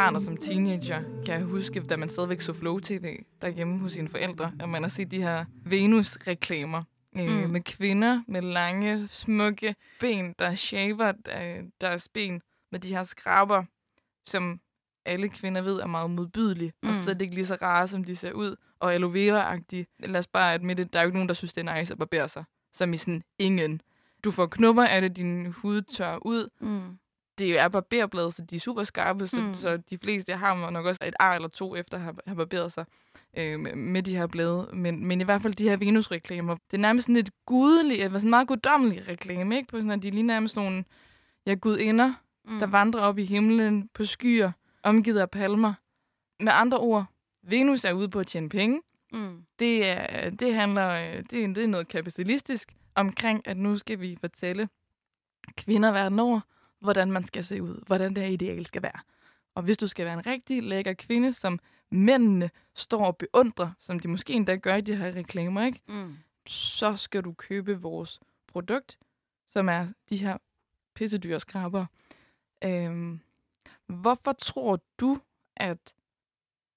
[0.08, 3.92] Barn og som teenager kan jeg huske, da man stadigvæk så Flow TV derhjemme hos
[3.92, 6.82] sine forældre, at man har set de her Venus-reklamer.
[7.14, 7.20] Mm.
[7.20, 12.40] Øh, med kvinder med lange, smukke ben, der shaver øh, deres ben
[12.72, 13.64] med de her skraber,
[14.26, 14.60] som
[15.06, 16.88] alle kvinder ved er meget modbydelige, mm.
[16.88, 17.02] og Mm.
[17.02, 19.86] slet ikke lige så rare, som de ser ud, og aloe vera-agtige.
[20.00, 21.98] Lad os bare admitte, der er jo ikke nogen, der synes, det er nice at
[21.98, 22.44] barbere sig.
[22.74, 23.80] Som i sådan, ingen.
[24.24, 26.48] Du får knupper af det, din hud tør ud.
[26.60, 26.98] Mm.
[27.38, 29.54] Det er barberblade, så de er super skarpe, så, Mm.
[29.54, 32.84] så de fleste har nok også et ar eller to efter at have, barberet sig
[33.36, 34.70] øh, med, de her blade.
[34.72, 38.12] Men, men i hvert fald de her Venus-reklamer, det er nærmest sådan et gudeligt, det
[38.12, 39.68] var sådan en meget guddommelig reklame, ikke?
[39.68, 40.84] På sådan, at de lige nærmest nogle
[41.46, 42.14] ja, gudinder,
[42.44, 42.58] Mm.
[42.58, 45.74] der vandrer op i himlen på skyer, omgivet af palmer.
[46.40, 47.04] Med andre ord,
[47.42, 48.80] Venus er ude på at tjene penge.
[49.12, 49.42] Mm.
[49.58, 54.00] Det, er, det handler, øh, det, er, det er noget kapitalistisk omkring, at nu skal
[54.00, 54.68] vi fortælle
[55.56, 56.40] kvinder verden over,
[56.80, 59.00] hvordan man skal se ud, hvordan det her ideal skal være.
[59.54, 61.58] Og hvis du skal være en rigtig lækker kvinde, som
[61.90, 65.80] mændene står og beundrer, som de måske endda gør i de her reklamer, ikke?
[65.88, 66.16] Mm.
[66.46, 68.98] så skal du købe vores produkt,
[69.48, 70.38] som er de her
[70.94, 71.86] pissedyre skraber.
[72.64, 73.20] Øhm,
[73.86, 75.20] hvorfor tror du,
[75.56, 75.78] at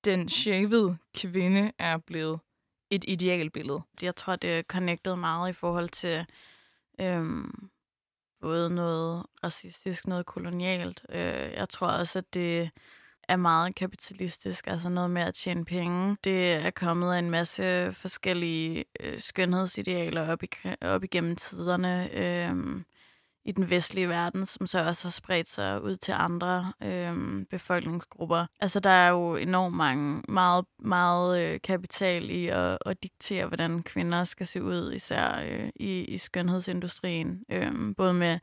[0.06, 2.40] den shavede kvinde er blevet
[2.90, 3.82] et idealbillede?
[4.02, 6.26] Jeg tror, det er connectet meget i forhold til
[7.00, 7.70] øhm,
[8.42, 11.06] både noget racistisk, noget kolonialt.
[11.10, 12.70] Øh, jeg tror også, at det
[13.28, 16.18] er meget kapitalistisk, altså noget med at tjene penge.
[16.24, 20.50] Det er kommet af en masse forskellige øh, skønhedsidealer op, i,
[20.82, 22.82] op igennem tiderne øh,
[23.46, 28.46] i den vestlige verden, som så også har spredt sig ud til andre øh, befolkningsgrupper.
[28.60, 33.84] Altså der er jo enormt mange, meget, meget øh, kapital i at, at diktere, hvordan
[33.84, 37.44] kvinder skal se ud, især øh, i, i skønhedsindustrien.
[37.50, 38.40] Øh, både med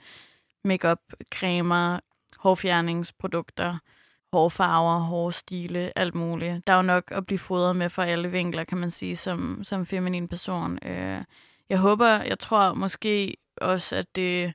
[0.65, 1.01] makeup,
[1.35, 2.01] cremer,
[2.39, 3.79] hårfjerningsprodukter,
[4.33, 6.67] hårfarver, hårstile, alt muligt.
[6.67, 9.65] Der er jo nok at blive fodret med fra alle vinkler, kan man sige, som,
[9.65, 10.79] som feminin person.
[10.87, 11.25] Øh,
[11.69, 14.53] jeg håber, jeg tror måske også, at det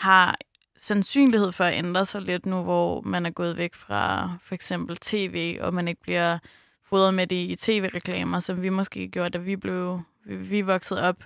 [0.00, 0.38] har
[0.76, 4.96] sandsynlighed for at ændre sig lidt nu, hvor man er gået væk fra for eksempel
[4.96, 6.38] tv, og man ikke bliver
[6.82, 11.02] fodret med det i tv-reklamer, som vi måske gjorde, da vi blev vi, vi voksede
[11.02, 11.24] op.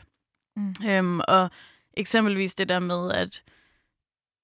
[0.57, 0.75] Mm.
[0.87, 1.51] Øhm, og
[1.97, 3.43] eksempelvis det der med, at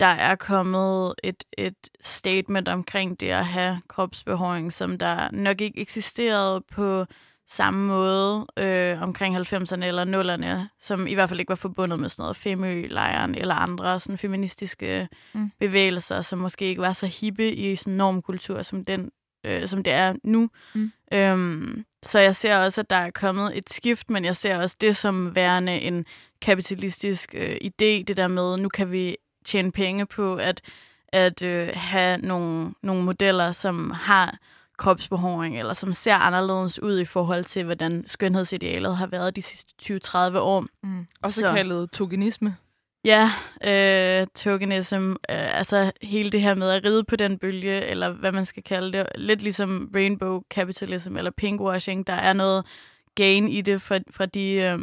[0.00, 5.80] der er kommet et, et statement omkring det at have kropsbehåring, som der nok ikke
[5.80, 7.06] eksisterede på
[7.50, 12.08] samme måde øh, omkring 90'erne eller 0'erne, som i hvert fald ikke var forbundet med
[12.08, 15.50] sådan noget Femø-lejren eller andre sådan feministiske mm.
[15.60, 19.10] bevægelser, som måske ikke var så hippe i sådan normkultur, som, den,
[19.44, 20.50] øh, som det er nu.
[20.74, 20.92] Mm.
[21.12, 24.76] Øhm, så jeg ser også, at der er kommet et skift, men jeg ser også
[24.80, 26.06] det som værende en
[26.42, 30.60] kapitalistisk øh, idé, det der med, nu kan vi tjene penge på at,
[31.08, 34.38] at øh, have nogle, nogle modeller, som har
[34.80, 39.74] kropsbehåring, eller som ser anderledes ud i forhold til, hvordan skønhedsidealet har været de sidste
[39.82, 40.66] 20-30 år.
[40.82, 41.06] Mm.
[41.22, 41.52] Også så.
[41.52, 42.56] kaldet tokenisme.
[43.04, 43.32] Ja,
[43.64, 48.32] øh, tokenism, øh, altså hele det her med at ride på den bølge, eller hvad
[48.32, 52.66] man skal kalde det, lidt ligesom rainbow capitalism eller pinkwashing, der er noget
[53.14, 54.78] gain i det fra, fra de øh,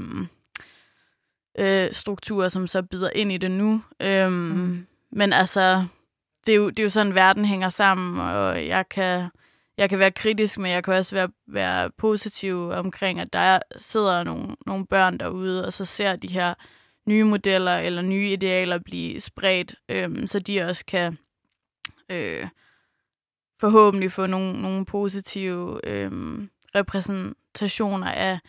[1.59, 3.81] øh, strukturer, som så bider ind i det nu.
[4.01, 4.87] Øhm, mm.
[5.11, 5.85] Men altså,
[6.45, 9.29] det er, jo, det er jo sådan, verden hænger sammen, og jeg kan,
[9.77, 14.23] jeg kan være kritisk, men jeg kan også være, være positiv omkring, at der sidder
[14.23, 16.53] nogle, nogle børn derude, og så ser de her
[17.05, 21.17] nye modeller eller nye idealer blive spredt, øhm, så de også kan
[22.09, 22.47] øh,
[23.59, 28.39] forhåbentlig få nogle, nogle positive øhm, repræsentationer af,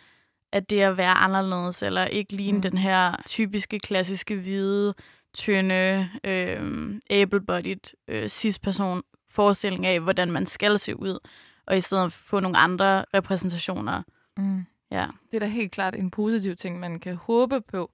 [0.51, 2.61] at det at være anderledes, eller ikke ligne mm.
[2.61, 4.93] den her typiske, klassiske, hvide,
[5.33, 11.19] tynde, øh, able-bodied øh, cis-person forestilling af, hvordan man skal se ud,
[11.65, 14.03] og i stedet få nogle andre repræsentationer.
[14.37, 14.65] Mm.
[14.91, 15.07] Ja.
[15.31, 17.91] Det er da helt klart en positiv ting, man kan håbe på,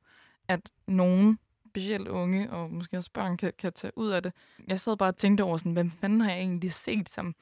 [0.47, 4.33] at nogen, specielt unge og måske også børn, kan, kan tage ud af det.
[4.67, 7.35] Jeg sad bare og tænkte over, sådan, hvem fanden har jeg egentlig set, som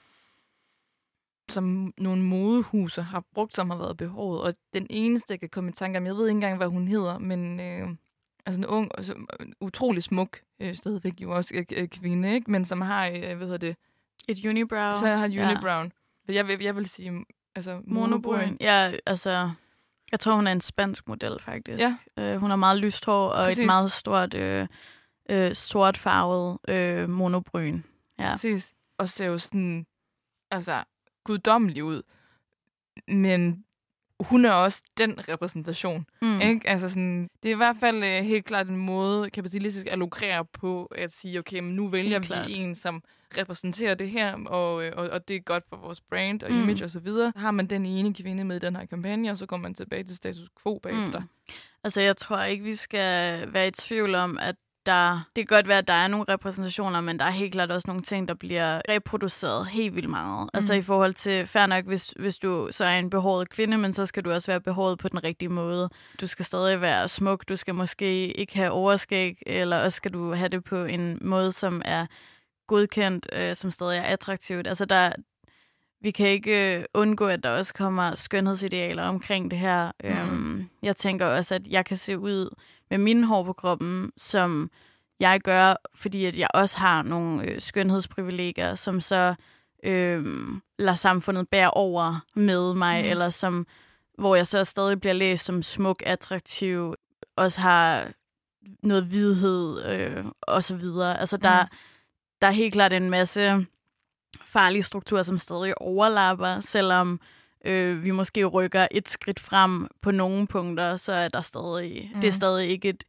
[1.49, 4.41] som nogle modehuse har brugt, som har været behovet.
[4.41, 6.87] Og den eneste, jeg kan komme i tanke om, jeg ved ikke engang, hvad hun
[6.87, 7.89] hedder, men øh,
[8.45, 9.15] altså en ung, altså,
[9.61, 12.51] utrolig smuk, øh, stadigvæk jo også øh, øh, kvinde, ikke?
[12.51, 13.75] men som har, øh, hvad hedder det?
[14.27, 14.95] Et unibrow.
[14.95, 15.89] Så jeg har unibrow.
[16.27, 16.33] Ja.
[16.33, 17.25] Jeg, vil, jeg vil sige,
[17.55, 18.57] altså monobryn.
[18.61, 19.51] Ja, altså,
[20.11, 21.83] jeg tror, hun er en spansk model, faktisk.
[21.83, 21.97] Ja.
[22.19, 23.59] Øh, hun har meget lyst hår og Præcis.
[23.59, 24.67] et meget stort, øh,
[25.29, 27.81] øh, sort farvet øh, monobryn.
[28.19, 28.31] Ja.
[28.31, 28.73] Præcis.
[28.97, 29.85] Og ser jo sådan,
[30.51, 30.83] altså,
[31.23, 32.01] guddommelig ud.
[33.07, 33.65] Men
[34.19, 36.05] hun er også den repræsentation.
[36.21, 36.41] Mm.
[36.41, 36.69] Ikke?
[36.69, 40.45] Altså sådan, det er i hvert fald uh, helt klart en måde kapitalistisk at lukrere
[40.45, 42.47] på, at sige, okay, men nu vælger helt vi klart.
[42.49, 43.03] en, som
[43.37, 46.61] repræsenterer det her, og, øh, og, og det er godt for vores brand og mm.
[46.61, 46.89] image osv.
[46.89, 47.33] Så videre.
[47.35, 50.03] har man den ene kvinde med i den her kampagne, og så går man tilbage
[50.03, 51.19] til status quo bagefter.
[51.19, 51.27] Mm.
[51.83, 54.55] Altså, jeg tror ikke, vi skal være i tvivl om, at
[54.85, 57.71] der, det kan godt være, at der er nogle repræsentationer, men der er helt klart
[57.71, 60.43] også nogle ting, der bliver reproduceret helt vildt meget.
[60.43, 60.49] Mm.
[60.53, 63.93] Altså i forhold til, fair nok, hvis, hvis du så er en behåret kvinde, men
[63.93, 65.89] så skal du også være behåret på den rigtige måde.
[66.21, 70.33] Du skal stadig være smuk, du skal måske ikke have overskæg, eller også skal du
[70.33, 72.05] have det på en måde, som er
[72.67, 74.67] godkendt, øh, som stadig er attraktivt.
[74.67, 75.11] Altså der,
[76.03, 79.91] vi kan ikke øh, undgå, at der også kommer skønhedsidealer omkring det her.
[80.03, 80.09] Mm.
[80.09, 82.55] Øhm, jeg tænker også, at jeg kan se ud
[82.89, 84.71] med mine hår på kroppen, som
[85.19, 89.35] jeg gør, fordi at jeg også har nogle øh, skønhedsprivilegier, som så
[89.83, 90.47] øh,
[90.79, 93.09] lader samfundet bære over med mig, mm.
[93.09, 93.67] eller som
[94.17, 96.95] hvor jeg så stadig bliver læst som smuk, attraktiv,
[97.35, 98.07] også har
[98.83, 101.19] noget vidhed øh, og så videre.
[101.19, 101.69] Altså der, mm.
[102.41, 103.65] der er helt klart en masse
[104.45, 107.19] farlige strukturer, som stadig overlapper, selvom
[107.65, 112.21] øh, vi måske rykker et skridt frem på nogle punkter, så er der stadig, mm.
[112.21, 113.03] det er stadig ikke et,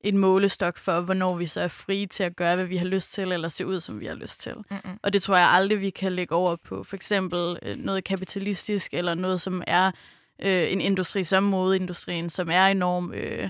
[0.00, 3.12] et målestok for, hvornår vi så er frie til at gøre, hvad vi har lyst
[3.12, 4.54] til, eller se ud, som vi har lyst til.
[4.54, 4.98] Mm-mm.
[5.02, 8.94] Og det tror jeg aldrig, vi kan lægge over på for eksempel øh, noget kapitalistisk,
[8.94, 9.90] eller noget, som er
[10.42, 13.48] øh, en industri som modeindustrien, som er enormt øh,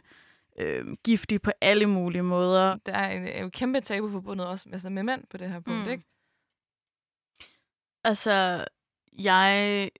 [0.59, 2.77] øh, giftig på alle mulige måder.
[2.87, 5.85] Der er, er jo kæmpe tabu forbundet også altså med mænd på det her punkt,
[5.85, 5.91] mm.
[5.91, 6.05] ikke?
[8.09, 8.65] Altså,
[9.19, 9.91] jeg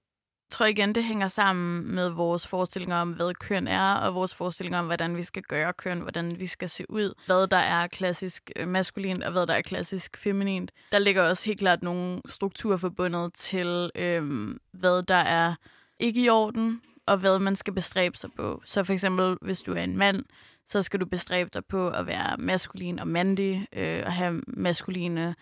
[0.51, 4.79] tror igen, det hænger sammen med vores forestillinger om, hvad køn er, og vores forestillinger
[4.79, 8.51] om, hvordan vi skal gøre køn, hvordan vi skal se ud, hvad der er klassisk
[8.57, 10.73] øh, maskulint, og hvad der er klassisk feminint.
[10.93, 15.55] Der ligger også helt klart nogle strukturer forbundet til, øhm, hvad der er
[16.01, 18.63] ikke i orden, og hvad man skal bestræbe sig på.
[18.65, 20.25] Så for eksempel, hvis du er en mand,
[20.67, 25.35] så skal du bestræbe dig på at være maskulin og mandig, øh, og have maskuline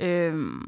[0.00, 0.60] øh,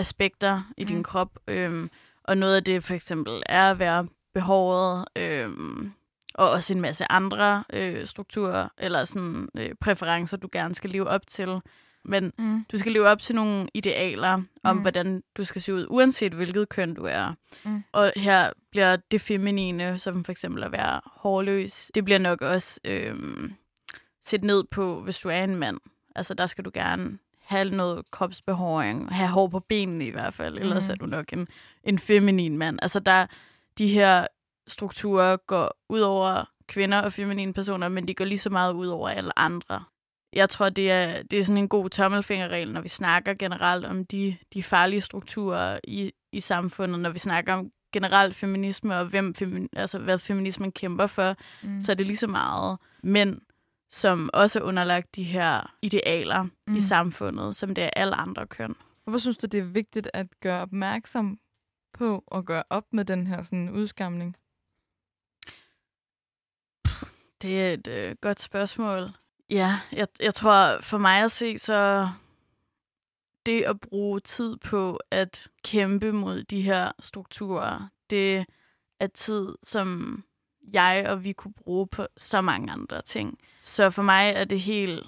[0.00, 1.02] aspekter i din Mm.
[1.04, 1.38] krop.
[1.48, 1.88] Øh,
[2.24, 5.50] og noget af det for eksempel er at være behovet, øh,
[6.34, 11.08] og også en masse andre øh, strukturer, eller sådan øh, præferencer, du gerne skal leve
[11.08, 11.60] op til.
[12.04, 12.64] Men Mm.
[12.72, 14.82] du skal leve op til nogle idealer om, Mm.
[14.82, 17.34] hvordan du skal se ud, uanset hvilket køn du er.
[17.64, 17.82] Mm.
[17.92, 22.80] Og her bliver det feminine, som for eksempel at være hårløs, det bliver nok også
[22.84, 23.52] øhm,
[24.24, 25.78] set ned på, hvis du er en mand.
[26.16, 27.18] Altså der skal du gerne
[27.50, 30.92] have noget kropsbehåring, have hår på benene i hvert fald, ellers Mhm.
[30.92, 31.48] er du nok en,
[31.84, 32.78] en feminin mand.
[32.82, 33.26] Altså der,
[33.78, 34.26] de her
[34.68, 38.86] strukturer går ud over kvinder og feminine personer, men de går lige så meget ud
[38.86, 39.84] over alle andre.
[40.32, 44.06] Jeg tror, det er, det er sådan en god tommelfingerregel, når vi snakker generelt om
[44.06, 49.34] de, de farlige strukturer i, i samfundet, når vi snakker om generelt feminisme og hvem
[49.34, 51.80] femi, altså, hvad feminismen kæmper for, Mm.
[51.80, 53.40] så er det lige så meget mænd,
[53.90, 56.76] som også er underlagt de her idealer mm.
[56.76, 58.74] I samfundet, som det er alle andre køn.
[59.04, 61.38] Hvorfor synes du, det er vigtigt at gøre opmærksom
[61.92, 64.36] på og gøre op med den her sådan, udskamning?
[67.42, 69.10] Det er et øh, godt spørgsmål.
[69.50, 72.08] Ja, jeg, jeg tror for mig at se, så
[73.46, 78.46] det at bruge tid på at kæmpe mod de her strukturer, det
[79.00, 80.20] er tid, som
[80.72, 83.38] jeg og vi kunne bruge på så mange andre ting.
[83.62, 85.06] Så for mig er det helt...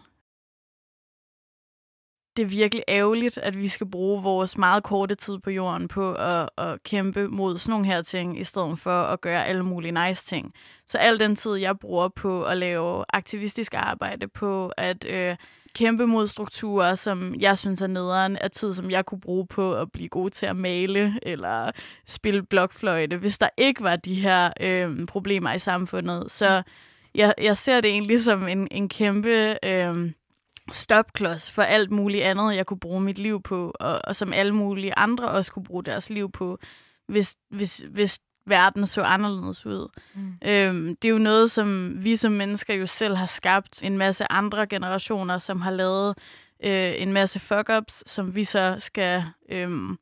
[2.37, 6.15] Det er virkelig ærgerligt, at vi skal bruge vores meget korte tid på jorden på
[6.15, 10.07] at, at kæmpe mod sådan nogle her ting, i stedet for at gøre alle mulige
[10.07, 10.55] nice ting.
[10.87, 15.37] Så al den tid, jeg bruger på at lave aktivistisk arbejde, på at øh,
[15.75, 19.75] kæmpe mod strukturer, som jeg synes er nederen, er tid, som jeg kunne bruge på
[19.75, 21.71] at blive god til at male eller
[22.07, 26.31] spille blokfløjte, hvis der ikke var de her øh, problemer i samfundet.
[26.31, 26.73] Så mm
[27.15, 30.13] jeg, jeg ser det egentlig som en, en kæmpe øh,
[30.73, 34.55] stopklods for alt muligt andet, jeg kunne bruge mit liv på, og, og som alle
[34.55, 36.59] mulige andre også kunne bruge deres liv på,
[37.09, 39.89] hvis, hvis, hvis verden så anderledes ud.
[40.15, 40.39] Mm.
[40.45, 43.83] Øhm, det er jo noget, som vi som mennesker jo selv har skabt.
[43.83, 46.19] En masse andre generationer, som har lavet
[46.65, 49.99] øh, en masse fuck-ups, som vi så skal øhm,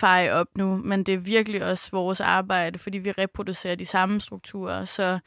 [0.00, 0.76] feje op nu.
[0.76, 4.84] Men det er virkelig også vores arbejde, fordi vi reproducerer de samme strukturer.
[4.84, 5.18] Så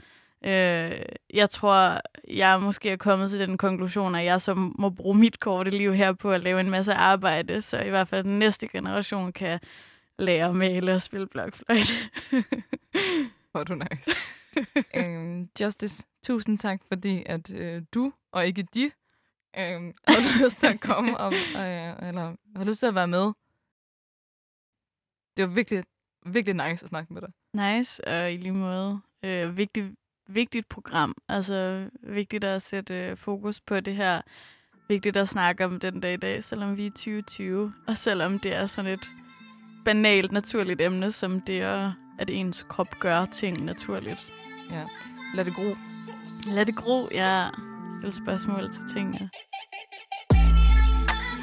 [0.46, 1.02] øh,
[1.34, 5.40] jeg tror, jeg måske er kommet til den konklusion, at jeg så må bruge mit
[5.40, 8.68] korte liv her på at lave en masse arbejde, så i hvert fald den næste
[8.68, 9.60] generation kan
[10.20, 11.94] lære at male og spille blokfløjte.
[13.52, 14.12] Hvor du nice.
[14.96, 18.92] øhm, Justice, tusind tak, fordi at øh, du, og ikke de,
[19.58, 23.32] øhm, har lyst til at komme og, øh, eller har lyst til at være med.
[25.38, 25.84] Det var virkelig,
[26.26, 27.32] virkelig nice at snakke med dig.
[27.54, 29.02] Nice, og i lige måde.
[29.24, 29.96] Øh, vigtigt,
[30.36, 31.16] vigtigt program.
[31.30, 34.22] Altså, vigtigt at sætte øh, fokus på det her.
[34.88, 37.74] Vigtigt at snakke om den dag i dag, selvom vi er 2020.
[37.88, 39.10] Og selvom det er sådan et
[39.86, 44.28] banalt, naturligt emne, som det er, at ens krop gør ting naturligt.
[44.72, 44.86] Ja.
[45.36, 45.76] Lad det gro.
[46.48, 47.50] Lad det gro, ja.
[48.00, 49.30] Stil spørgsmål til tingene.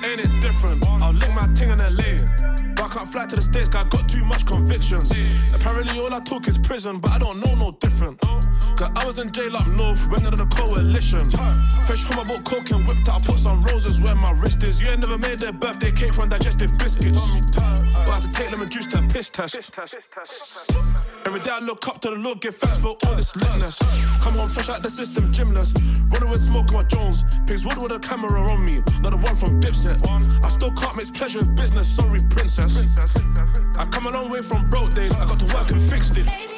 [0.04, 0.86] Ain't it different?
[0.86, 2.18] I'll link my ting in LA.
[2.74, 5.10] But I can't fly to the States, 'cause I got too much convictions.
[5.52, 8.20] Apparently, all I took is prison, but I don't know no different.
[8.78, 11.24] Cause I was in jail up north, went under the coalition.
[11.82, 14.80] Fresh home, I bought coke and whipped out, put some roses where my wrist is.
[14.80, 17.20] You ain't never made their birthday cake from digestive biscuits.
[17.56, 19.72] But I had to take lemon juice to a piss test.
[21.26, 23.80] Every day I look up to the Lord, give thanks for all this litness.
[24.22, 25.74] Come on, fresh out the system, gymless.
[26.12, 27.24] Running with smoke on my Jones.
[27.46, 29.87] Pigs wood with a camera on me, not the one from Dipset.
[29.90, 32.86] I still can't mix pleasure with business, sorry, princess.
[33.78, 36.57] I come a long way from broke days, I got to work and fixed it.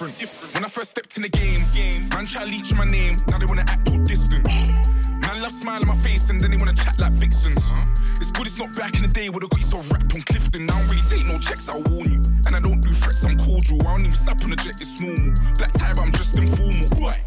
[0.00, 0.54] Different?
[0.54, 1.68] When I first stepped in the game,
[2.08, 4.46] man try leech my name, now they wanna act all distant.
[4.48, 7.70] Man love smile on my face and then they wanna chat like vixens.
[8.16, 10.22] It's good it's not back in the day where they got you so wrapped on
[10.22, 10.70] Clifton.
[10.70, 12.22] I don't really take no checks, I'll warn you.
[12.46, 13.86] And I don't do threats, I'm cordial.
[13.86, 15.34] I don't even snap on the jet, it's normal.
[15.58, 16.88] Black tie, but I'm just informal.
[16.96, 17.20] Boy.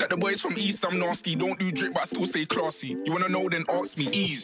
[0.00, 1.36] Like the boys from East, I'm nasty.
[1.36, 2.96] Don't do drip, but I still stay classy.
[3.04, 4.42] You wanna know, then ask me, ease.